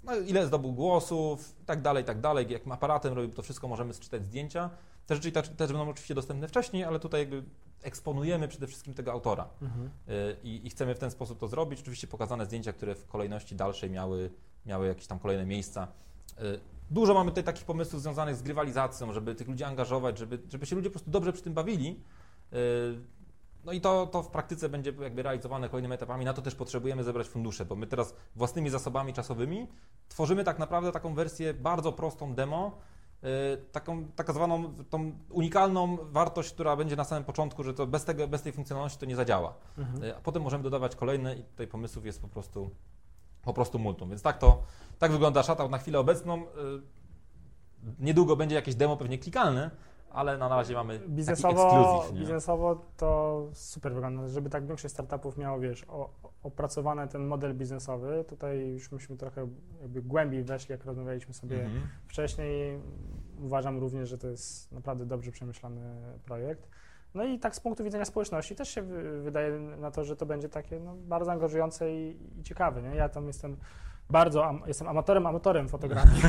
No, 0.03 0.15
ile 0.15 0.47
zdobył 0.47 0.73
głosów, 0.73 1.55
i 1.61 1.65
tak 1.65 1.81
dalej, 1.81 2.03
tak 2.03 2.21
dalej. 2.21 2.45
Jakim 2.49 2.71
aparatem 2.71 3.13
robił 3.13 3.31
to 3.31 3.41
wszystko, 3.41 3.67
możemy 3.67 3.93
sczytać 3.93 4.25
zdjęcia. 4.25 4.69
Te 5.05 5.15
rzeczy 5.15 5.31
też 5.31 5.73
będą 5.73 5.89
oczywiście 5.89 6.15
dostępne 6.15 6.47
wcześniej, 6.47 6.83
ale 6.83 6.99
tutaj 6.99 7.21
jakby 7.21 7.43
eksponujemy 7.81 8.47
przede 8.47 8.67
wszystkim 8.67 8.93
tego 8.93 9.11
autora. 9.11 9.49
Mhm. 9.61 9.89
Y, 10.09 10.35
I, 10.43 10.67
I 10.67 10.69
chcemy 10.69 10.95
w 10.95 10.99
ten 10.99 11.11
sposób 11.11 11.39
to 11.39 11.47
zrobić. 11.47 11.81
Oczywiście 11.81 12.07
pokazane 12.07 12.45
zdjęcia, 12.45 12.73
które 12.73 12.95
w 12.95 13.07
kolejności 13.07 13.55
dalszej 13.55 13.89
miały, 13.89 14.29
miały 14.65 14.87
jakieś 14.87 15.07
tam 15.07 15.19
kolejne 15.19 15.45
miejsca. 15.45 15.87
Y, 16.41 16.59
Dużo 16.91 17.13
mamy 17.13 17.31
tutaj 17.31 17.43
takich 17.43 17.65
pomysłów 17.65 18.01
związanych 18.01 18.35
z 18.35 18.41
grywalizacją, 18.41 19.13
żeby 19.13 19.35
tych 19.35 19.47
ludzi 19.47 19.63
angażować, 19.63 20.17
żeby, 20.17 20.39
żeby 20.49 20.65
się 20.65 20.75
ludzie 20.75 20.89
po 20.89 20.93
prostu 20.93 21.11
dobrze 21.11 21.33
przy 21.33 21.43
tym 21.43 21.53
bawili. 21.53 21.99
Y, 22.53 22.55
no 23.65 23.71
i 23.71 23.81
to, 23.81 24.07
to 24.07 24.23
w 24.23 24.29
praktyce 24.29 24.69
będzie 24.69 24.93
jakby 25.01 25.23
realizowane 25.23 25.69
kolejnymi 25.69 25.93
etapami. 25.93 26.25
Na 26.25 26.33
to 26.33 26.41
też 26.41 26.55
potrzebujemy 26.55 27.03
zebrać 27.03 27.27
fundusze, 27.27 27.65
bo 27.65 27.75
my 27.75 27.87
teraz 27.87 28.15
własnymi 28.35 28.69
zasobami 28.69 29.13
czasowymi 29.13 29.67
tworzymy 30.09 30.43
tak 30.43 30.59
naprawdę 30.59 30.91
taką 30.91 31.15
wersję 31.15 31.53
bardzo 31.53 31.91
prostą 31.91 32.35
demo, 32.35 32.77
yy, 33.21 33.29
taką 33.71 34.05
tak 34.05 34.31
zwaną 34.31 34.73
tą 34.89 35.11
unikalną 35.29 35.97
wartość, 36.01 36.53
która 36.53 36.75
będzie 36.75 36.95
na 36.95 37.03
samym 37.03 37.23
początku, 37.23 37.63
że 37.63 37.73
to 37.73 37.87
bez, 37.87 38.05
tego, 38.05 38.27
bez 38.27 38.41
tej 38.41 38.53
funkcjonalności 38.53 38.99
to 38.99 39.05
nie 39.05 39.15
zadziała. 39.15 39.53
Mhm. 39.77 40.13
A 40.17 40.21
potem 40.21 40.43
możemy 40.43 40.63
dodawać 40.63 40.95
kolejne 40.95 41.35
i 41.35 41.43
tutaj 41.43 41.67
pomysłów 41.67 42.05
jest 42.05 42.21
po 42.21 42.27
prostu, 42.27 42.69
po 43.43 43.53
prostu 43.53 43.79
multum. 43.79 44.09
Więc 44.09 44.21
tak 44.21 44.37
to, 44.37 44.63
tak 44.99 45.11
wygląda 45.11 45.43
shoutout 45.43 45.71
na 45.71 45.77
chwilę 45.77 45.99
obecną. 45.99 46.37
Yy, 46.37 46.81
Niedługo 47.99 48.35
będzie 48.35 48.55
jakieś 48.55 48.75
demo 48.75 48.97
pewnie 48.97 49.17
klikalne, 49.17 49.71
ale 50.09 50.37
na 50.37 50.47
razie 50.49 50.73
mamy 50.73 50.99
Biznesowo, 50.99 52.05
biznesowo 52.13 52.81
to 52.97 53.41
super 53.53 53.93
wygląda, 53.93 54.27
żeby 54.27 54.49
tak 54.49 54.67
większość 54.67 54.93
startupów 54.93 55.37
miało, 55.37 55.59
wiesz, 55.59 55.85
opracowany 56.43 57.07
ten 57.07 57.27
model 57.27 57.53
biznesowy. 57.55 58.25
Tutaj 58.27 58.67
już 58.67 58.91
myśmy 58.91 59.17
trochę 59.17 59.47
jakby 59.81 60.01
głębiej 60.01 60.43
weszli, 60.43 60.71
jak 60.71 60.85
rozmawialiśmy 60.85 61.33
sobie 61.33 61.63
Mhm. 61.63 61.87
wcześniej. 62.07 62.79
Uważam 63.41 63.79
również, 63.79 64.09
że 64.09 64.17
to 64.17 64.27
jest 64.27 64.71
naprawdę 64.71 65.05
dobrze 65.05 65.31
przemyślany 65.31 65.81
projekt. 66.25 66.69
No 67.15 67.23
i 67.23 67.39
tak 67.39 67.55
z 67.55 67.59
punktu 67.59 67.83
widzenia 67.83 68.05
społeczności 68.05 68.55
też 68.55 68.69
się 68.69 68.81
wy- 68.81 69.21
wydaje 69.21 69.59
na 69.59 69.91
to, 69.91 70.03
że 70.03 70.15
to 70.15 70.25
będzie 70.25 70.49
takie 70.49 70.79
no, 70.79 70.95
bardzo 70.95 71.31
angażujące 71.31 71.93
i, 71.93 72.17
i 72.39 72.43
ciekawe. 72.43 72.81
Nie? 72.81 72.95
Ja 72.95 73.09
tam 73.09 73.27
jestem 73.27 73.57
bardzo, 74.09 74.45
am, 74.45 74.61
jestem 74.67 74.87
amatorem, 74.87 75.27
amatorem 75.27 75.69
fotografii. 75.69 76.23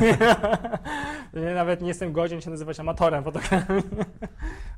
nawet 1.55 1.81
nie 1.81 1.87
jestem 1.87 2.13
godzien 2.13 2.41
się 2.41 2.49
nazywać 2.49 2.79
amatorem 2.79 3.23
fotografii. 3.23 3.83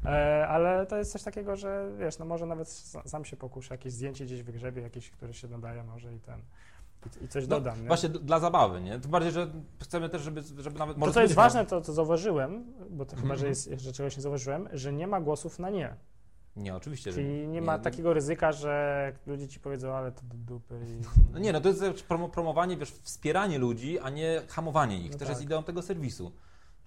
E, 0.05 0.47
Ale 0.47 0.85
to 0.85 0.97
jest 0.97 1.11
coś 1.11 1.23
takiego, 1.23 1.55
że 1.55 1.89
wiesz, 1.99 2.19
no 2.19 2.25
może 2.25 2.45
nawet 2.45 2.69
sam 3.05 3.25
się 3.25 3.37
pokuszę, 3.37 3.73
jakieś 3.73 3.93
zdjęcie 3.93 4.25
gdzieś 4.25 4.43
wygrzebie, 4.43 4.81
jakieś, 4.81 5.11
które 5.11 5.33
się 5.33 5.47
nadaje 5.47 5.83
może 5.83 6.13
i 6.13 6.19
ten, 6.19 6.41
i, 7.21 7.27
coś 7.27 7.43
No, 7.47 7.49
dodam. 7.49 7.81
nie? 7.81 7.87
Właśnie 7.87 8.09
dla 8.09 8.39
zabawy, 8.39 8.81
nie? 8.81 8.99
Tym 8.99 9.11
bardziej, 9.11 9.31
że 9.31 9.47
chcemy 9.81 10.09
też, 10.09 10.21
żeby, 10.21 10.41
żeby 10.57 10.79
nawet... 10.79 10.99
To, 10.99 11.11
co 11.11 11.21
jest 11.21 11.33
ważne, 11.33 11.65
to 11.65 11.81
co 11.81 11.93
zauważyłem, 11.93 12.73
bo 12.89 13.05
to 13.05 13.15
chyba, 13.15 13.21
Mhm. 13.33 13.39
że, 13.39 13.47
jest, 13.47 13.69
że 13.77 13.93
czegoś 13.93 14.17
nie 14.17 14.21
zauważyłem, 14.23 14.69
że 14.73 14.93
nie 14.93 15.07
ma 15.07 15.21
głosów 15.21 15.59
na 15.59 15.69
nie. 15.69 15.95
Nie, 16.55 16.75
oczywiście, 16.75 17.13
Czyli 17.13 17.47
nie 17.47 17.61
ma 17.61 17.79
takiego 17.79 18.13
ryzyka, 18.13 18.51
że 18.51 19.13
ludzie 19.27 19.47
ci 19.47 19.59
powiedzą, 19.59 19.93
ale 19.93 20.11
to 20.11 20.21
do 20.21 20.35
dupy. 20.37 20.79
I... 20.87 21.01
No 21.33 21.39
nie, 21.39 21.53
no 21.53 21.61
to 21.61 21.69
jest 21.69 21.83
promowanie, 22.33 22.77
wiesz, 22.77 22.91
wspieranie 22.91 23.59
ludzi, 23.59 23.99
a 23.99 24.09
nie 24.09 24.41
hamowanie 24.47 24.97
ich. 24.97 25.11
No 25.11 25.17
też 25.17 25.19
tak. 25.27 25.29
jest 25.29 25.41
ideą 25.41 25.63
tego 25.63 25.81
serwisu. 25.81 26.31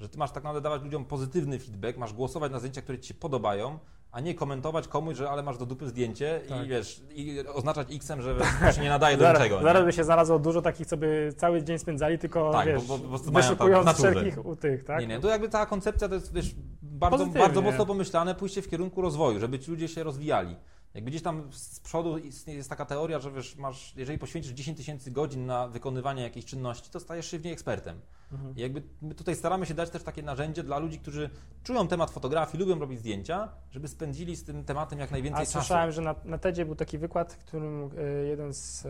Że 0.00 0.08
ty 0.08 0.18
masz 0.18 0.30
tak 0.32 0.42
naprawdę 0.44 0.60
dawać 0.60 0.82
ludziom 0.82 1.04
pozytywny 1.04 1.58
feedback, 1.58 1.98
masz 1.98 2.12
głosować 2.12 2.52
na 2.52 2.58
zdjęcia, 2.58 2.82
które 2.82 2.98
ci 2.98 3.08
się 3.08 3.14
podobają, 3.14 3.78
a 4.12 4.20
nie 4.20 4.34
komentować 4.34 4.88
komuś, 4.88 5.16
że 5.16 5.30
ale 5.30 5.42
masz 5.42 5.58
do 5.58 5.66
dupy 5.66 5.88
zdjęcie 5.88 6.40
Tak. 6.48 6.64
i 6.64 6.68
wiesz, 6.68 7.02
i 7.14 7.38
oznaczać 7.54 7.88
X-em, 7.94 8.22
że 8.22 8.34
to 8.34 8.72
się 8.72 8.82
nie 8.82 8.88
nadaje 8.88 9.16
do 9.16 9.32
niczego. 9.32 9.62
zaraz 9.62 9.84
by 9.84 9.92
się 9.92 10.04
znalazło 10.04 10.38
dużo 10.38 10.62
takich, 10.62 10.86
co 10.86 10.96
by 10.96 11.32
cały 11.36 11.62
dzień 11.62 11.78
spędzali, 11.78 12.18
tylko 12.18 12.52
Tak, 12.52 12.66
wiesz, 12.66 12.84
bo- 12.84 12.98
bo 12.98 13.08
prostu 13.08 13.32
mają 13.32 13.46
wyszukując 13.46 13.86
tak 13.86 13.96
wszelkich 13.96 14.46
u 14.46 14.56
tych, 14.56 14.84
tak? 14.84 15.00
Nie, 15.00 15.06
nie, 15.06 15.20
to 15.20 15.28
jakby 15.28 15.48
cała 15.48 15.66
koncepcja 15.66 16.08
to 16.08 16.14
jest 16.14 16.34
wiesz, 16.34 16.54
bardzo, 16.82 17.18
Pozytywnie. 17.18 17.40
bardzo 17.40 17.62
mocno 17.62 17.86
pomyślane, 17.86 18.34
pójście 18.34 18.62
w 18.62 18.68
kierunku 18.68 19.00
rozwoju, 19.02 19.40
żeby 19.40 19.58
ci 19.58 19.70
ludzie 19.70 19.88
się 19.88 20.02
rozwijali. 20.02 20.56
Jak 20.94 21.04
gdzieś 21.04 21.22
tam 21.22 21.52
z 21.52 21.80
przodu 21.80 22.18
jest 22.46 22.70
taka 22.70 22.84
teoria, 22.84 23.18
że 23.18 23.30
wiesz, 23.30 23.56
masz, 23.56 23.96
jeżeli 23.96 24.18
poświęcisz 24.18 24.52
10 24.52 24.76
tysięcy 24.78 25.10
godzin 25.10 25.46
na 25.46 25.68
wykonywanie 25.68 26.22
jakiejś 26.22 26.44
czynności, 26.44 26.90
to 26.90 27.00
stajesz 27.00 27.30
się 27.30 27.38
w 27.38 27.44
niej 27.44 27.52
ekspertem. 27.52 28.00
Mhm. 28.32 28.56
I 28.56 28.60
jakby 28.60 28.82
my 29.02 29.14
tutaj 29.14 29.36
staramy 29.36 29.66
się 29.66 29.74
dać 29.74 29.90
też 29.90 30.02
takie 30.02 30.22
narzędzie 30.22 30.62
dla 30.62 30.78
ludzi, 30.78 30.98
którzy 30.98 31.30
czują 31.62 31.88
temat 31.88 32.10
fotografii, 32.10 32.64
lubią 32.64 32.78
robić 32.78 32.98
zdjęcia, 32.98 33.48
żeby 33.70 33.88
spędzili 33.88 34.36
z 34.36 34.44
tym 34.44 34.64
tematem 34.64 34.98
jak 34.98 35.10
najwięcej 35.10 35.42
A 35.42 35.46
czasu. 35.46 35.58
słyszałem, 35.58 35.92
że 35.92 36.02
na, 36.02 36.14
na 36.24 36.38
TEDzie 36.38 36.64
był 36.64 36.74
taki 36.74 36.98
wykład, 36.98 37.36
którym 37.36 37.90
e, 37.98 38.26
jeden 38.26 38.54
z 38.54 38.86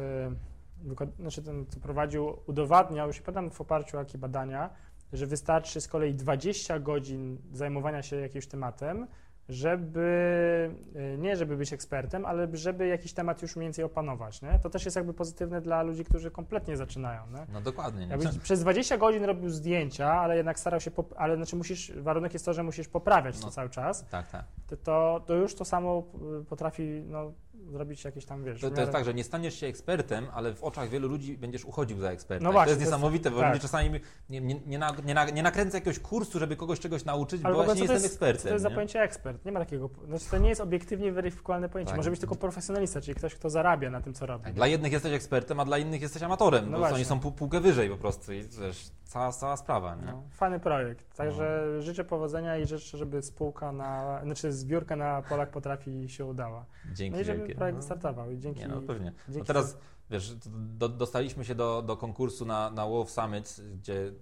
wykład, 0.83 1.11
znaczy 1.19 1.43
ten, 1.43 1.67
co 1.67 1.81
prowadził, 1.81 2.37
udowadniał, 2.47 3.07
już 3.07 3.17
nie 3.17 3.23
pamiętam 3.23 3.51
w 3.51 3.61
oparciu 3.61 3.97
o 3.97 4.01
jakie 4.01 4.19
badania, 4.19 4.71
że 5.13 5.27
wystarczy 5.27 5.81
z 5.81 5.89
kolei 5.89 6.15
20 6.15 6.79
godzin 6.79 7.39
zajmowania 7.53 8.03
się 8.03 8.17
jakimś 8.17 8.47
tematem, 8.47 9.07
żeby, 9.51 10.71
e, 10.95 11.19
nie 11.19 11.37
żeby 11.37 11.57
być 11.57 11.73
ekspertem, 11.73 12.27
ale 12.27 12.49
żeby 12.53 12.87
jakiś 12.87 13.13
temat 13.13 13.43
już 13.43 13.57
mniej 13.57 13.67
więcej 13.67 13.85
opanować, 13.85 14.43
nie? 14.43 14.59
To 14.63 14.71
też 14.71 14.85
jest 14.85 14.97
jakby 14.97 15.15
pozytywne 15.15 15.61
dla 15.61 15.83
ludzi, 15.83 16.05
którzy 16.05 16.31
kompletnie 16.31 16.77
zaczynają, 16.77 17.23
nie? 17.31 17.47
No 17.53 17.61
dokładnie. 17.61 18.07
Nie? 18.07 18.13
Jakbyś 18.13 18.39
przez 18.39 18.61
20 18.61 18.99
godzin 18.99 19.25
robił 19.25 19.51
zdjęcia, 19.51 20.13
ale 20.13 20.37
jednak 20.37 20.59
starał 20.59 20.81
się, 20.81 20.91
ale 21.17 21.37
znaczy 21.37 21.57
musisz, 21.57 21.93
warunek 21.97 22.33
jest 22.33 22.45
to, 22.45 22.53
że 22.53 22.63
musisz 22.63 22.89
poprawiać 22.89 23.39
to 23.39 23.47
No. 23.47 23.53
cały 23.53 23.71
czas, 23.71 24.05
Tak, 24.11 24.29
tak. 24.29 24.45
to, 24.69 24.77
to, 24.77 25.21
to 25.27 25.35
już 25.35 25.55
to 25.55 25.65
samo 25.65 26.03
y, 26.41 26.45
potrafi 26.45 27.03
no, 27.07 27.33
zrobić 27.71 28.05
jakieś 28.05 28.25
tam, 28.25 28.45
wiesz... 28.45 28.61
To, 28.61 28.71
to 28.71 28.81
jest 28.81 28.93
tak, 28.93 29.05
że 29.05 29.15
nie 29.15 29.25
staniesz 29.25 29.55
się 29.55 29.67
ekspertem, 29.67 30.27
ale 30.35 30.55
w 30.55 30.65
oczach 30.65 30.89
wielu 30.89 31.09
ludzi 31.09 31.39
będziesz 31.39 31.65
uchodził 31.65 32.01
za 32.01 32.11
eksperta. 32.11 32.45
No 32.45 32.53
właśnie, 32.53 32.67
to 32.67 32.71
jest 32.71 32.79
to 32.81 32.85
jest- 32.85 32.93
niesamowite, 32.93 33.31
bo 33.31 33.41
tak. 33.41 33.61
czasami 33.61 33.91
nie, 34.31 34.41
nie, 34.41 34.61
nie, 34.67 34.79
na, 34.79 34.93
nie, 35.05 35.15
na, 35.15 35.25
nie 35.31 35.43
nakręcę 35.43 35.77
jakiegoś 35.77 35.99
kursu, 35.99 36.39
żeby 36.39 36.57
kogoś 36.57 36.81
czegoś 36.81 37.05
nauczyć, 37.05 37.45
Ale 37.45 37.55
bo 37.55 37.65
właśnie 37.65 37.75
nie 37.75 37.81
jestem 37.93 37.95
jest, 38.03 38.07
ekspertem. 38.07 38.43
to 38.43 38.49
jest 38.49 38.63
za 38.63 38.69
nie? 38.69 38.75
pojęcie 38.75 39.01
ekspert? 39.03 39.45
Nie 39.45 39.53
ma 39.53 39.61
takiego, 39.61 39.91
znaczy 40.07 40.25
to 40.31 40.39
nie 40.39 40.49
jest 40.49 40.61
obiektywnie 40.61 41.13
weryfikowalne 41.13 41.69
pojęcie, 41.69 41.91
Tak. 41.91 41.97
może 41.97 42.11
być 42.11 42.21
tylko 42.21 42.35
profesjonalista, 42.35 43.01
czyli 43.01 43.15
ktoś, 43.15 43.35
kto 43.35 43.51
zarabia 43.51 43.91
na 43.91 44.01
tym, 44.01 44.15
co 44.15 44.27
robi. 44.27 44.45
Tak, 44.45 44.55
Dla 44.55 44.67
jednych 44.67 44.93
jesteś 44.93 45.13
ekspertem, 45.13 45.61
a 45.61 45.65
dla 45.65 45.79
innych 45.79 46.03
jesteś 46.03 46.23
amatorem, 46.23 46.65
No 46.65 46.71
bo 46.73 46.79
właśnie. 46.79 46.97
oni 46.97 47.05
są 47.05 47.21
pół, 47.21 47.33
półkę 47.33 47.61
wyżej 47.61 47.89
po 47.91 47.97
prostu 47.97 48.33
i 48.33 48.43
wiesz, 48.43 48.91
cała, 49.05 49.33
cała 49.33 49.57
sprawa. 49.57 49.95
Nie? 49.95 50.07
No, 50.07 50.23
fajny 50.31 50.61
projekt, 50.61 51.17
także 51.17 51.67
życzę 51.83 52.05
powodzenia 52.05 52.57
i 52.59 52.67
życzę, 52.67 52.99
żeby 52.99 53.23
spółka 53.23 53.73
na, 53.73 54.21
znaczy 54.25 54.53
zbiórka 54.53 54.97
na 54.97 55.23
Polak 55.29 55.51
potrafi 55.51 56.09
się 56.09 56.25
udała. 56.25 56.65
Dzięki 56.93 57.19
No 57.19 57.25
żeby. 57.25 57.55
Projekt 57.61 57.77
No. 57.79 57.83
startował 57.83 58.31
i 58.33 58.39
dzięki... 58.39 58.61
Nie, 58.61 58.69
no 58.69 58.83
pewnie. 58.83 59.13
No 59.29 59.35
dzięki 59.35 59.47
teraz, 59.47 59.77
wiesz, 60.11 60.35
do, 60.79 60.89
dostaliśmy 60.89 61.45
się 61.45 61.55
do, 61.55 61.83
do 61.83 61.97
konkursu 61.97 62.45
na, 62.47 62.71
na 62.71 62.87
WoW 62.87 63.11
Summit, 63.11 63.61
gdzie 63.75 64.13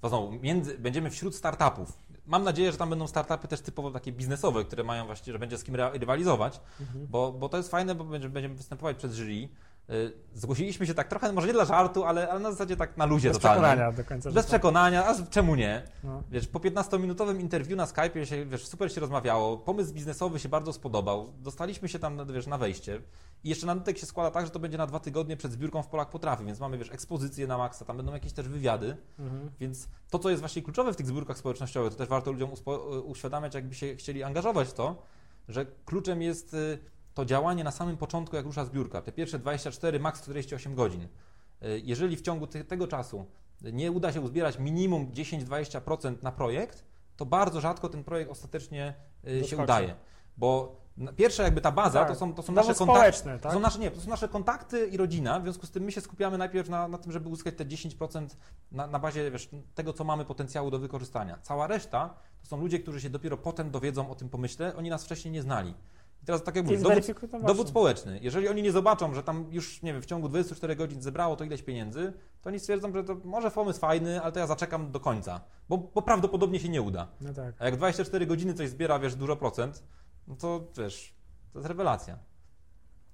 to 0.00 0.08
znowu, 0.08 0.32
między, 0.32 0.78
będziemy 0.78 1.10
wśród 1.10 1.34
startupów. 1.34 1.92
Mam 2.26 2.42
nadzieję, 2.44 2.72
że 2.72 2.78
tam 2.78 2.90
będą 2.90 3.06
startupy 3.06 3.48
też 3.48 3.60
typowo 3.60 3.90
takie 3.90 4.12
biznesowe, 4.12 4.64
które 4.64 4.84
mają 4.84 5.06
właśnie, 5.06 5.32
że 5.32 5.38
będzie 5.38 5.58
z 5.58 5.64
kim 5.64 5.74
ry- 5.76 5.98
rywalizować, 5.98 6.60
Mhm. 6.80 7.06
bo, 7.06 7.32
bo 7.32 7.48
to 7.48 7.56
jest 7.56 7.70
fajne, 7.70 7.94
bo 7.94 8.04
będzie- 8.04 8.28
będziemy 8.28 8.54
występować 8.54 8.96
przed 8.96 9.12
jury. 9.12 9.48
Y, 9.90 10.12
Zgłosiliśmy 10.34 10.86
się 10.86 10.94
tak 10.94 11.08
trochę, 11.08 11.32
może 11.32 11.46
nie 11.46 11.52
dla 11.52 11.64
żartu, 11.64 12.04
ale, 12.04 12.28
ale 12.30 12.40
na 12.40 12.50
zasadzie 12.50 12.76
tak 12.76 12.96
na 12.96 13.06
luzie 13.06 13.28
Bez 13.28 13.36
totalnym. 13.38 13.62
przekonania 13.64 13.92
do 13.92 14.04
końca 14.04 14.30
Bez 14.30 14.44
życia. 14.44 14.48
przekonania, 14.48 15.06
a 15.06 15.14
czemu 15.30 15.54
nie? 15.54 15.82
No. 16.04 16.22
Wiesz, 16.30 16.46
po 16.48 16.58
15-minutowym 16.58 17.40
interwiu 17.40 17.76
na 17.76 17.84
Skype'ie 17.84 18.24
się, 18.24 18.46
wiesz, 18.46 18.66
super 18.66 18.92
się 18.92 19.00
rozmawiało, 19.00 19.58
pomysł 19.58 19.92
biznesowy 19.94 20.38
się 20.38 20.48
bardzo 20.48 20.72
spodobał, 20.72 21.32
dostaliśmy 21.38 21.88
się 21.88 21.98
tam, 21.98 22.26
wiesz, 22.32 22.46
na 22.46 22.58
wejście 22.58 23.00
i 23.44 23.48
jeszcze 23.48 23.66
na 23.66 23.74
dodatek 23.74 23.98
się 23.98 24.06
składa 24.06 24.30
tak, 24.30 24.44
że 24.46 24.50
to 24.50 24.58
będzie 24.58 24.78
na 24.78 24.86
dwa 24.86 25.00
tygodnie 25.00 25.36
przed 25.36 25.52
zbiórką 25.52 25.82
w 25.82 25.86
Polak 25.86 26.10
Potrafi, 26.10 26.44
więc 26.44 26.60
mamy, 26.60 26.78
wiesz, 26.78 26.90
ekspozycję 26.90 27.46
na 27.46 27.58
maksa, 27.58 27.84
tam 27.84 27.96
będą 27.96 28.12
jakieś 28.12 28.32
też 28.32 28.48
wywiady, 28.48 28.96
Mhm. 29.18 29.50
więc 29.60 29.88
to, 30.10 30.18
co 30.18 30.30
jest 30.30 30.40
właśnie 30.42 30.62
kluczowe 30.62 30.92
w 30.92 30.96
tych 30.96 31.06
zbiórkach 31.06 31.38
społecznościowych, 31.38 31.92
to 31.92 31.98
też 31.98 32.08
warto 32.08 32.32
ludziom 32.32 32.50
uświadamiać, 33.04 33.54
jakby 33.54 33.74
się 33.74 33.96
chcieli 33.96 34.22
angażować 34.22 34.68
w 34.68 34.72
to, 34.72 35.02
że 35.48 35.66
kluczem 35.84 36.22
jest 36.22 36.54
y, 36.54 36.78
to 37.16 37.24
działanie 37.24 37.64
na 37.64 37.70
samym 37.70 37.96
początku, 37.96 38.36
jak 38.36 38.44
rusza 38.44 38.64
zbiórka. 38.64 39.02
Te 39.02 39.12
pierwsze 39.12 39.38
24, 39.38 40.00
maks 40.00 40.22
48 40.22 40.74
godzin. 40.74 41.02
Y, 41.02 41.80
Jeżeli 41.84 42.16
w 42.16 42.22
ciągu 42.22 42.46
te, 42.46 42.64
tego 42.64 42.86
czasu 42.86 43.26
nie 43.62 43.92
uda 43.92 44.12
się 44.12 44.20
uzbierać 44.20 44.58
minimum 44.58 45.12
10-20% 45.12 46.22
na 46.22 46.32
projekt, 46.32 46.84
to 47.16 47.26
bardzo 47.26 47.60
rzadko 47.60 47.88
ten 47.88 48.04
projekt 48.04 48.30
ostatecznie 48.30 48.94
y, 49.28 49.44
się 49.44 49.56
udaje. 49.56 49.94
Bo 50.36 50.80
pierwsza 51.16 51.42
jakby 51.42 51.60
ta 51.60 51.72
baza 51.72 52.00
Tak. 52.00 52.08
to 52.08 52.14
są, 52.14 52.34
to 52.34 52.42
są 52.42 52.52
nasze 52.52 52.74
kontakty. 52.74 53.38
tak? 53.42 53.52
są 53.52 53.60
nasze, 53.60 53.78
nie, 53.78 53.90
to 53.90 54.00
są 54.00 54.10
nasze 54.10 54.28
kontakty 54.28 54.86
i 54.86 54.96
rodzina, 54.96 55.40
w 55.40 55.42
związku 55.42 55.66
z 55.66 55.70
tym 55.70 55.82
my 55.82 55.92
się 55.92 56.00
skupiamy 56.00 56.38
najpierw 56.38 56.68
na, 56.68 56.88
na 56.88 56.98
tym, 56.98 57.12
żeby 57.12 57.28
uzyskać 57.28 57.54
te 57.54 57.64
10% 57.64 58.26
na, 58.72 58.86
na 58.86 58.98
bazie 58.98 59.30
wiesz, 59.30 59.48
tego, 59.74 59.92
co 59.92 60.04
mamy 60.04 60.24
potencjału 60.24 60.70
do 60.70 60.78
wykorzystania. 60.78 61.38
Cała 61.42 61.66
reszta 61.66 62.14
to 62.40 62.46
są 62.46 62.60
ludzie, 62.60 62.78
którzy 62.78 63.00
się 63.00 63.10
dopiero 63.10 63.36
potem 63.36 63.70
dowiedzą 63.70 64.10
o 64.10 64.14
tym 64.14 64.28
pomyśle, 64.28 64.76
oni 64.76 64.90
nas 64.90 65.04
wcześniej 65.04 65.32
nie 65.32 65.42
znali. 65.42 65.74
Teraz 66.26 66.42
tak 66.42 66.56
jak 66.56 66.64
I 66.64 66.68
mówię, 66.68 66.82
dowód, 66.82 67.04
dowód 67.46 67.68
społeczny. 67.68 68.18
Jeżeli 68.22 68.48
oni 68.48 68.62
nie 68.62 68.72
zobaczą, 68.72 69.14
że 69.14 69.22
tam 69.22 69.46
już, 69.50 69.82
nie 69.82 69.92
wiem, 69.92 70.02
w 70.02 70.06
ciągu 70.06 70.28
24 70.28 70.76
godzin 70.76 71.02
zebrało 71.02 71.36
to 71.36 71.44
ileś 71.44 71.62
pieniędzy, 71.62 72.12
to 72.42 72.48
oni 72.50 72.60
stwierdzą, 72.60 72.92
że 72.92 73.04
to 73.04 73.16
może 73.24 73.50
pomysł 73.50 73.80
fajny, 73.80 74.22
ale 74.22 74.32
to 74.32 74.38
ja 74.40 74.46
zaczekam 74.46 74.92
do 74.92 75.00
końca, 75.00 75.40
bo, 75.68 75.78
bo 75.78 76.02
prawdopodobnie 76.02 76.60
się 76.60 76.68
nie 76.68 76.82
uda. 76.82 77.08
No 77.20 77.34
tak. 77.34 77.54
A 77.58 77.64
jak 77.64 77.76
24 77.76 78.26
godziny 78.26 78.54
coś 78.54 78.68
zbiera, 78.68 78.98
wiesz, 78.98 79.14
dużo 79.14 79.36
procent, 79.36 79.82
no 80.28 80.36
to 80.36 80.60
wiesz, 80.78 81.14
to 81.52 81.58
jest 81.58 81.68
rewelacja. 81.68 82.18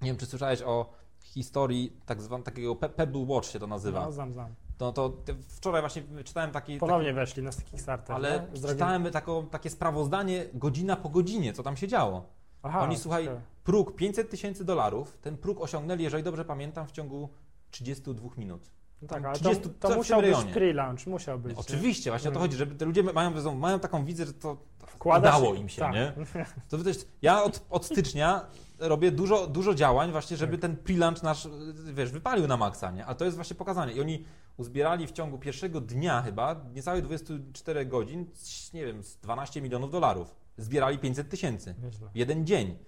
Nie 0.00 0.06
wiem, 0.10 0.16
czy 0.16 0.26
słyszałeś 0.26 0.62
o 0.62 0.90
historii 1.22 1.96
tak 2.06 2.22
zwanego 2.22 2.44
takiego 2.44 2.74
Pe- 2.74 2.88
Pebble 2.88 3.24
Watch 3.28 3.48
się 3.48 3.58
to 3.58 3.66
nazywa. 3.66 4.04
No, 4.04 4.12
znam, 4.12 4.32
znam. 4.32 4.54
No 4.80 4.92
to 4.92 5.16
wczoraj 5.56 5.82
właśnie 5.82 6.02
czytałem 6.24 6.50
taki, 6.50 6.66
taki 6.72 6.80
Ponownie 6.80 7.12
weszli 7.12 7.42
na 7.42 7.50
Kickstarter. 7.50 8.16
ale? 8.16 8.46
Zrobili- 8.54 8.68
czytałem 8.68 9.10
taką, 9.10 9.46
takie 9.46 9.70
sprawozdanie 9.70 10.46
godzina 10.54 10.96
po 10.96 11.08
godzinie, 11.08 11.52
co 11.52 11.62
tam 11.62 11.76
się 11.76 11.88
działo. 11.88 12.41
Aha, 12.62 12.80
Oni, 12.80 12.96
słuchaj, 12.98 13.22
ciekawe. 13.24 13.40
próg 13.64 13.96
500 13.96 14.30
tysięcy 14.30 14.64
dolarów, 14.64 15.18
ten 15.18 15.36
próg 15.36 15.60
osiągnęli, 15.60 16.02
jeżeli 16.02 16.24
dobrze 16.24 16.44
pamiętam, 16.44 16.86
w 16.86 16.92
ciągu 16.92 17.28
32 17.70 18.28
minut. 18.36 18.70
No 19.02 19.08
tak, 19.08 19.24
ale 19.24 19.34
30 19.34 19.62
to, 19.62 19.88
to 19.88 19.96
musiał 19.96 20.20
być 20.22 20.34
pre-launch, 20.36 21.06
musiał 21.10 21.38
być. 21.38 21.52
nie? 21.52 21.60
Oczywiście, 21.60 22.10
właśnie 22.10 22.28
o 22.30 22.32
to 22.32 22.38
Mm. 22.38 22.48
chodzi, 22.48 22.56
żeby 22.58 22.74
te 22.74 22.84
ludzie 22.84 23.02
mają, 23.02 23.54
mają 23.54 23.80
taką 23.80 24.04
widzę, 24.04 24.26
że 24.26 24.32
to 24.32 24.56
Wkładasz 24.86 25.38
udało 25.38 25.54
im 25.54 25.68
się, 25.68 25.80
tak. 25.80 25.92
nie? 25.94 26.12
To 26.68 26.78
to 26.78 26.88
jest, 26.88 27.08
ja 27.22 27.42
od, 27.42 27.66
od 27.70 27.84
stycznia 27.86 28.46
robię 28.78 29.10
dużo, 29.12 29.46
dużo 29.46 29.74
działań 29.74 30.10
właśnie, 30.12 30.36
żeby 30.36 30.52
Tak. 30.58 30.60
ten 30.60 30.76
pre-launch 30.76 31.22
nasz, 31.22 31.48
wiesz, 31.92 32.10
wypalił 32.10 32.46
na 32.46 32.56
maksa, 32.56 32.90
nie? 32.90 33.06
A 33.06 33.14
to 33.14 33.24
jest 33.24 33.36
właśnie 33.36 33.56
pokazanie. 33.56 33.92
I 33.92 34.00
oni 34.00 34.24
uzbierali 34.56 35.06
w 35.06 35.12
ciągu 35.12 35.38
pierwszego 35.38 35.80
dnia 35.80 36.22
chyba, 36.22 36.56
niecałe 36.74 37.02
24 37.02 37.86
godzin, 37.86 38.26
nie 38.74 38.86
wiem, 38.86 39.02
z 39.02 39.16
12 39.16 39.62
milionów 39.62 39.90
dolarów. 39.90 40.34
Zbierali 40.56 40.98
500 40.98 41.28
tysięcy. 41.30 41.74
W 42.12 42.16
jeden 42.16 42.46
dzień. 42.46 42.78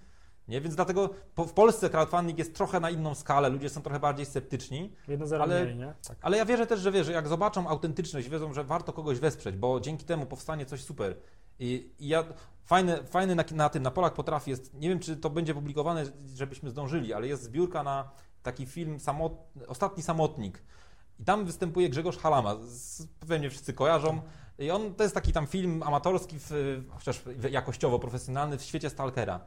Nie? 0.49 0.61
Więc 0.61 0.75
dlatego 0.75 1.11
po, 1.35 1.45
w 1.45 1.53
Polsce 1.53 1.91
crowdfunding 1.91 2.39
jest 2.39 2.55
trochę 2.55 2.81
na 2.81 2.91
inną 2.91 3.15
skalę, 3.15 3.49
ludzie 3.49 3.69
są 3.69 3.83
trochę 3.83 4.01
bardziej 4.01 4.27
sceptyczni, 4.27 4.93
Jedno 5.09 5.27
zero 5.27 5.45
Ale- 5.45 5.65
mniej, 5.65 5.77
nie? 5.77 5.95
Tak. 6.09 6.17
ale 6.21 6.37
ja 6.37 6.45
wierzę 6.45 6.67
też, 6.67 6.81
że 6.81 6.93
wiesz, 6.93 7.09
jak 7.09 7.29
zobaczą 7.29 7.69
autentyczność, 7.69 8.29
wiedzą, 8.29 8.53
że 8.55 8.65
warto 8.65 8.93
kogoś 8.93 9.19
wesprzeć, 9.19 9.57
bo 9.57 9.81
dzięki 9.81 10.05
temu 10.05 10.27
powstanie 10.27 10.67
coś 10.67 10.85
super. 10.85 11.17
I, 11.59 11.93
i 11.99 12.09
ja, 12.09 12.25
fajny, 12.65 13.05
fajny 13.05 13.35
na, 13.35 13.45
na 13.53 13.69
tym, 13.69 13.83
na 13.83 13.91
Polak 13.91 14.15
Potrafi 14.15 14.51
jest, 14.51 14.75
nie 14.75 14.89
wiem 14.89 15.01
czy 15.01 15.17
to 15.17 15.31
będzie 15.31 15.55
publikowane, 15.55 16.05
żebyśmy 16.35 16.71
zdążyli, 16.71 17.13
ale 17.13 17.27
jest 17.27 17.43
zbiórka 17.43 17.83
na 17.83 18.11
taki 18.43 18.67
film 18.67 19.01
samot, 19.01 19.33
Ostatni 19.67 20.03
Samotnik. 20.03 20.63
I 21.21 21.25
tam 21.25 21.45
występuje 21.45 21.89
Grzegorz 21.89 22.19
Halama, 22.19 22.57
z, 22.63 23.07
pewnie 23.29 23.51
wszyscy 23.51 23.73
kojarzą. 23.73 24.23
I 24.59 24.71
on, 24.71 24.95
to 24.95 25.03
jest 25.03 25.15
taki 25.15 25.33
tam 25.33 25.47
film 25.47 25.83
amatorski, 25.83 26.37
w, 26.39 26.51
chociaż 26.89 27.23
jakościowo 27.51 27.99
profesjonalny 27.99 28.59
w 28.59 28.63
świecie 28.63 28.91
Stalkera. 28.91 29.41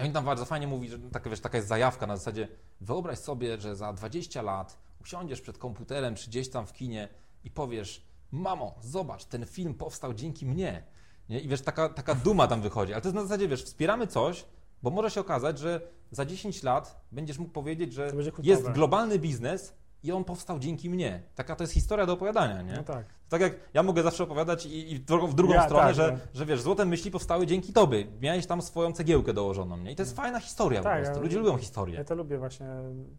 I 0.00 0.02
on 0.02 0.12
tam 0.12 0.24
bardzo 0.24 0.44
fajnie 0.44 0.66
mówi, 0.66 0.88
że 0.88 0.98
taka, 0.98 1.30
wiesz, 1.30 1.40
taka 1.40 1.56
jest 1.58 1.68
zajawka 1.68 2.06
na 2.06 2.16
zasadzie 2.16 2.48
wyobraź 2.80 3.18
sobie, 3.18 3.60
że 3.60 3.76
za 3.76 3.92
20 3.92 4.42
lat 4.42 4.78
usiądziesz 5.00 5.40
przed 5.40 5.58
komputerem 5.58 6.14
czy 6.14 6.30
gdzieś 6.30 6.50
tam 6.50 6.66
w 6.66 6.72
kinie 6.72 7.08
i 7.44 7.50
powiesz 7.50 8.02
mamo, 8.30 8.74
zobacz, 8.80 9.24
ten 9.24 9.46
film 9.46 9.74
powstał 9.74 10.14
dzięki 10.14 10.46
mnie. 10.46 10.82
Nie? 11.28 11.40
I 11.40 11.48
wiesz, 11.48 11.60
taka, 11.60 11.88
taka 11.88 12.14
duma 12.14 12.46
tam 12.46 12.60
wychodzi. 12.60 12.92
Ale 12.92 13.02
to 13.02 13.08
jest 13.08 13.14
na 13.14 13.22
zasadzie, 13.22 13.48
wiesz, 13.48 13.64
wspieramy 13.64 14.06
coś, 14.06 14.44
bo 14.82 14.90
może 14.90 15.10
się 15.10 15.20
okazać, 15.20 15.58
że 15.58 15.80
za 16.10 16.24
10 16.24 16.62
lat 16.62 17.04
będziesz 17.12 17.38
mógł 17.38 17.52
powiedzieć, 17.52 17.92
że 17.92 18.12
jest 18.42 18.70
globalny 18.70 19.18
biznes 19.18 19.74
i 20.04 20.12
on 20.12 20.24
powstał 20.24 20.58
dzięki 20.58 20.90
mnie. 20.90 21.22
Taka 21.34 21.56
to 21.56 21.62
jest 21.64 21.72
historia 21.74 22.06
do 22.06 22.12
opowiadania, 22.12 22.62
nie? 22.62 22.72
No 22.76 22.82
tak. 22.82 23.06
Tak 23.28 23.40
jak 23.40 23.52
ja 23.74 23.82
mogę 23.82 24.02
zawsze 24.02 24.24
opowiadać 24.24 24.66
i, 24.66 24.92
i 24.92 24.98
w 24.98 25.34
drugą, 25.34 25.54
Ja, 25.54 25.64
stronę, 25.64 25.84
tak, 25.84 25.94
że, 25.94 26.12
no. 26.12 26.18
że 26.34 26.46
wiesz, 26.46 26.60
złote 26.62 26.84
myśli 26.84 27.10
powstały 27.10 27.46
dzięki 27.46 27.72
tobie. 27.72 28.06
Miałeś 28.20 28.46
tam 28.46 28.62
swoją 28.62 28.92
cegiełkę 28.92 29.32
dołożoną, 29.32 29.76
nie? 29.76 29.92
I 29.92 29.96
to 29.96 30.02
jest 30.02 30.16
fajna 30.16 30.40
historia 30.40 30.82
Tak, 30.82 30.92
po 30.92 31.02
prostu. 31.02 31.16
ja- 31.16 31.22
Ludzie 31.22 31.38
lubią 31.38 31.56
historię. 31.58 31.96
Ja 31.96 32.04
to 32.04 32.14
lubię 32.14 32.38
właśnie. 32.38 32.66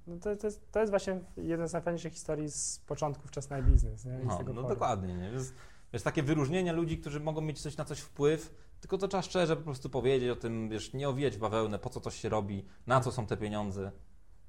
No 0.07 0.17
to, 0.19 0.35
to, 0.35 0.47
jest, 0.47 0.71
to 0.71 0.79
jest 0.79 0.91
właśnie 0.91 1.19
jeden 1.37 1.67
z 1.67 1.73
najfajniejszych 1.73 2.13
historii 2.13 2.49
z 2.49 2.79
początku 2.79 3.27
wczesnej 3.27 3.63
biznes. 3.63 4.05
Nie? 4.05 4.19
I 4.23 4.25
No, 4.25 4.39
no 4.53 4.63
dokładnie, 4.63 5.13
nie? 5.17 5.31
Więc, 5.31 5.53
wiesz, 5.93 6.01
takie 6.03 6.23
wyróżnienie 6.23 6.73
ludzi, 6.73 6.97
którzy 6.97 7.19
mogą 7.19 7.41
mieć 7.41 7.61
coś 7.61 7.77
na 7.77 7.85
coś 7.85 7.99
wpływ, 7.99 8.53
tylko 8.81 8.97
to 8.97 9.07
trzeba 9.07 9.21
szczerze 9.21 9.55
po 9.55 9.63
prostu 9.63 9.89
powiedzieć 9.89 10.29
o 10.29 10.35
tym, 10.35 10.69
wiesz, 10.69 10.93
nie 10.93 11.09
owijać 11.09 11.37
bawełnę, 11.37 11.79
po 11.79 11.89
co 11.89 11.99
coś 12.01 12.15
się 12.19 12.29
robi, 12.29 12.65
na 12.87 13.01
co 13.01 13.11
są 13.11 13.25
te 13.25 13.37
pieniądze 13.37 13.91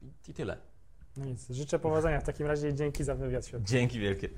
i, 0.02 0.12
i 0.28 0.34
tyle. 0.34 0.58
No 1.16 1.24
nic, 1.24 1.46
życzę 1.50 1.78
powodzenia 1.78 2.20
w 2.20 2.24
takim 2.24 2.46
razie 2.46 2.68
i 2.68 2.74
dzięki 2.74 3.04
za 3.04 3.14
wywiad 3.14 3.46
świetny. 3.46 3.66
Dzięki 3.66 4.00
wielkie. 4.00 4.28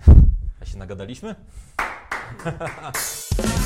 A 0.61 0.64
się 0.64 0.78
nagadaliśmy? 0.78 1.35